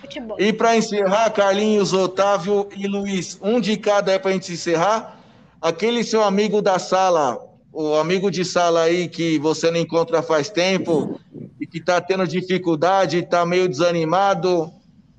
Futebol. 0.00 0.40
E 0.40 0.52
para 0.52 0.76
encerrar, 0.76 1.30
Carlinhos, 1.30 1.92
Otávio 1.92 2.68
e 2.74 2.86
Luiz, 2.86 3.38
um 3.42 3.60
de 3.60 3.76
cada 3.76 4.12
é 4.12 4.18
para 4.18 4.30
a 4.30 4.34
gente 4.34 4.52
encerrar. 4.52 5.18
Aquele 5.62 6.02
seu 6.02 6.24
amigo 6.24 6.60
da 6.60 6.76
sala, 6.80 7.38
o 7.72 7.94
amigo 7.94 8.32
de 8.32 8.44
sala 8.44 8.82
aí 8.82 9.06
que 9.08 9.38
você 9.38 9.70
não 9.70 9.78
encontra 9.78 10.20
faz 10.20 10.50
tempo 10.50 11.20
e 11.60 11.64
que 11.68 11.78
está 11.78 12.00
tendo 12.00 12.26
dificuldade, 12.26 13.18
está 13.18 13.46
meio 13.46 13.68
desanimado, 13.68 14.72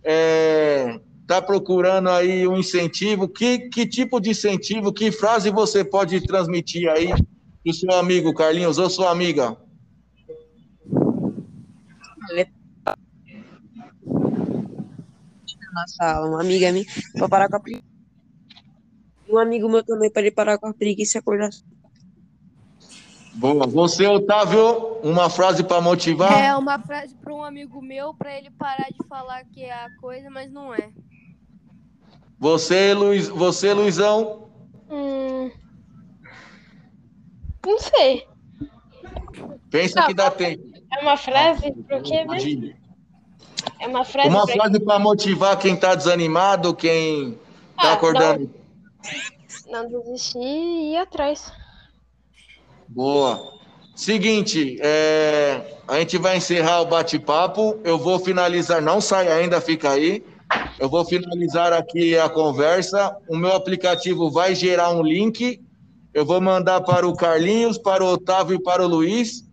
é, 0.03 0.99
está 1.21 1.41
procurando 1.41 2.09
aí 2.09 2.45
um 2.45 2.57
incentivo. 2.57 3.25
Que, 3.25 3.69
que 3.69 3.87
tipo 3.87 4.19
de 4.19 4.31
incentivo, 4.31 4.91
que 4.91 5.13
frase 5.13 5.49
você 5.49 5.81
pode 5.81 6.19
transmitir 6.27 6.89
aí 6.89 7.07
para 7.07 7.71
o 7.71 7.73
seu 7.73 7.93
amigo, 7.93 8.33
Carlinhos, 8.33 8.77
ou 8.77 8.89
sua 8.89 9.11
amiga? 9.11 9.55
Na 15.73 15.87
sala, 15.87 16.27
uma 16.27 16.41
amiga 16.41 16.69
minha, 16.69 16.85
pra 17.13 17.29
parar 17.29 17.47
com 17.47 17.55
a. 17.55 17.92
Um 19.33 19.39
amigo 19.39 19.67
meu 19.67 19.83
também, 19.83 20.11
para 20.11 20.21
ele 20.21 20.31
parar 20.31 20.57
com 20.59 20.67
a 20.67 20.73
preguiça 20.73 21.17
e 21.17 21.19
acordar. 21.19 21.49
Boa. 23.33 23.65
Você, 23.65 24.05
Otávio, 24.05 24.99
uma 25.03 25.27
frase 25.29 25.63
para 25.63 25.81
motivar? 25.81 26.31
É 26.39 26.55
uma 26.55 26.77
frase 26.77 27.15
para 27.15 27.33
um 27.33 27.43
amigo 27.43 27.81
meu 27.81 28.13
para 28.13 28.37
ele 28.37 28.51
parar 28.51 28.89
de 28.91 29.07
falar 29.07 29.43
que 29.45 29.63
é 29.63 29.73
a 29.73 29.89
coisa, 29.99 30.29
mas 30.29 30.51
não 30.51 30.73
é. 30.73 30.91
Você, 32.39 32.93
Luiz, 32.93 33.27
você, 33.27 33.73
Luizão, 33.73 34.43
Hum... 34.89 35.49
Não 37.65 37.79
sei. 37.79 38.27
pensa 39.71 40.01
Não, 40.01 40.07
que 40.07 40.13
dá 40.13 40.29
tempo. 40.29 40.63
É 40.95 41.01
uma 41.01 41.17
frase 41.17 41.71
pro 41.87 42.03
quê 42.03 42.23
mesmo? 42.25 42.73
É 43.79 43.87
uma 43.87 44.05
frase 44.05 44.29
Uma 44.29 44.45
pra... 44.45 44.53
frase 44.55 44.79
para 44.79 44.99
motivar 44.99 45.57
quem 45.57 45.75
tá 45.75 45.95
desanimado, 45.95 46.75
quem 46.75 47.31
tá 47.77 47.89
Ah, 47.89 47.93
acordando. 47.93 48.41
não 48.41 48.62
desistir 49.89 50.39
e 50.39 50.93
ir 50.93 50.97
atrás. 50.97 51.51
Boa. 52.87 53.53
Seguinte, 53.95 54.77
é, 54.81 55.77
a 55.87 55.99
gente 55.99 56.17
vai 56.17 56.37
encerrar 56.37 56.81
o 56.81 56.85
bate-papo. 56.85 57.79
Eu 57.83 57.97
vou 57.97 58.19
finalizar, 58.19 58.81
não 58.81 58.99
sai 58.99 59.31
ainda, 59.31 59.61
fica 59.61 59.91
aí. 59.91 60.23
Eu 60.79 60.89
vou 60.89 61.05
finalizar 61.05 61.73
aqui 61.73 62.17
a 62.17 62.29
conversa. 62.29 63.15
O 63.27 63.37
meu 63.37 63.53
aplicativo 63.53 64.31
vai 64.31 64.55
gerar 64.55 64.91
um 64.91 65.01
link 65.01 65.61
Eu 66.13 66.25
vou 66.25 66.39
mandar 66.39 66.81
para 66.81 67.07
o 67.07 67.15
Carlinhos, 67.15 67.77
para 67.77 68.03
o 68.03 68.07
Otávio 68.07 68.55
e 68.55 68.61
para 68.61 68.83
o 68.83 68.87
Luiz. 68.87 69.43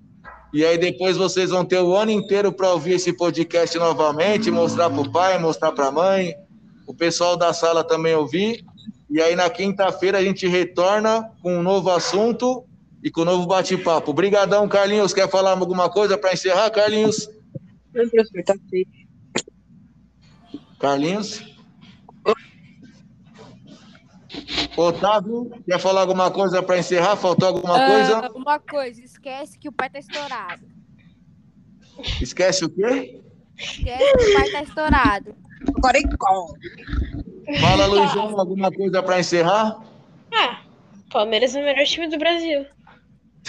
E 0.52 0.64
aí 0.64 0.76
depois 0.76 1.16
vocês 1.16 1.50
vão 1.50 1.64
ter 1.64 1.78
o 1.78 1.94
ano 1.94 2.10
inteiro 2.10 2.52
para 2.52 2.72
ouvir 2.72 2.94
esse 2.94 3.12
podcast 3.12 3.78
novamente, 3.78 4.50
mostrar 4.50 4.90
para 4.90 5.00
o 5.00 5.10
pai, 5.10 5.38
mostrar 5.38 5.72
para 5.72 5.86
a 5.86 5.92
mãe, 5.92 6.34
o 6.86 6.94
pessoal 6.94 7.36
da 7.36 7.52
sala 7.52 7.84
também 7.84 8.14
ouvir. 8.14 8.64
E 9.10 9.20
aí 9.20 9.34
na 9.34 9.50
quinta-feira 9.50 10.18
a 10.18 10.22
gente 10.22 10.46
retorna 10.46 11.32
com 11.42 11.58
um 11.58 11.62
novo 11.62 11.90
assunto 11.90 12.64
e 13.02 13.10
com 13.10 13.22
um 13.22 13.24
novo 13.24 13.46
bate-papo. 13.46 14.12
Obrigadão, 14.12 14.68
Carlinhos. 14.68 15.12
Quer 15.12 15.28
falar 15.28 15.52
alguma 15.58 15.90
coisa 15.90 16.16
para 16.16 16.32
encerrar, 16.32 16.70
Carlinhos? 16.70 17.28
Não, 17.92 18.08
professor, 18.08 18.44
tá 18.44 18.54
feito. 18.70 18.90
Carlinhos? 20.78 21.50
Otávio, 24.76 25.50
quer 25.66 25.78
falar 25.80 26.02
alguma 26.02 26.30
coisa 26.30 26.62
para 26.62 26.78
encerrar? 26.78 27.16
Faltou 27.16 27.48
alguma 27.48 27.76
Ah, 27.84 27.86
coisa? 27.90 28.30
Uma 28.32 28.58
coisa, 28.60 29.02
esquece 29.02 29.58
que 29.58 29.68
o 29.68 29.72
pai 29.72 29.90
tá 29.90 29.98
estourado. 29.98 30.62
Esquece 32.20 32.64
o 32.64 32.70
quê? 32.70 33.20
Esquece 33.58 34.16
que 34.16 34.30
o 34.30 34.32
pai 34.32 34.50
tá 34.52 34.62
estourado. 34.62 35.34
Agora 35.76 35.98
em 35.98 36.08
qual? 36.16 36.54
Fala, 37.60 37.86
Luizão, 37.86 38.38
alguma 38.38 38.70
coisa 38.70 39.02
para 39.02 39.20
encerrar? 39.20 39.80
Ah, 40.32 40.62
Palmeiras 41.10 41.54
é 41.54 41.60
o 41.60 41.64
melhor 41.64 41.84
time 41.84 42.08
do 42.08 42.18
Brasil. 42.18 42.66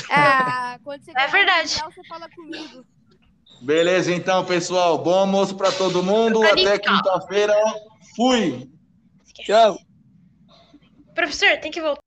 Ah, 0.10 0.78
quando 0.84 1.04
você 1.04 1.12
É 1.16 1.28
verdade. 1.28 1.70
Mundial, 1.70 1.92
você 1.92 2.04
fala 2.08 2.30
comigo. 2.30 2.86
Beleza, 3.62 4.12
então, 4.12 4.44
pessoal. 4.44 4.98
Bom 4.98 5.14
almoço 5.14 5.56
para 5.56 5.72
todo 5.72 6.04
mundo. 6.04 6.44
Até 6.44 6.80
quinta-feira. 6.80 7.54
Fui. 8.16 8.68
Tchau. 9.46 9.78
Professor, 11.14 11.58
tem 11.60 11.72
que 11.72 11.82
voltar. 11.82 12.01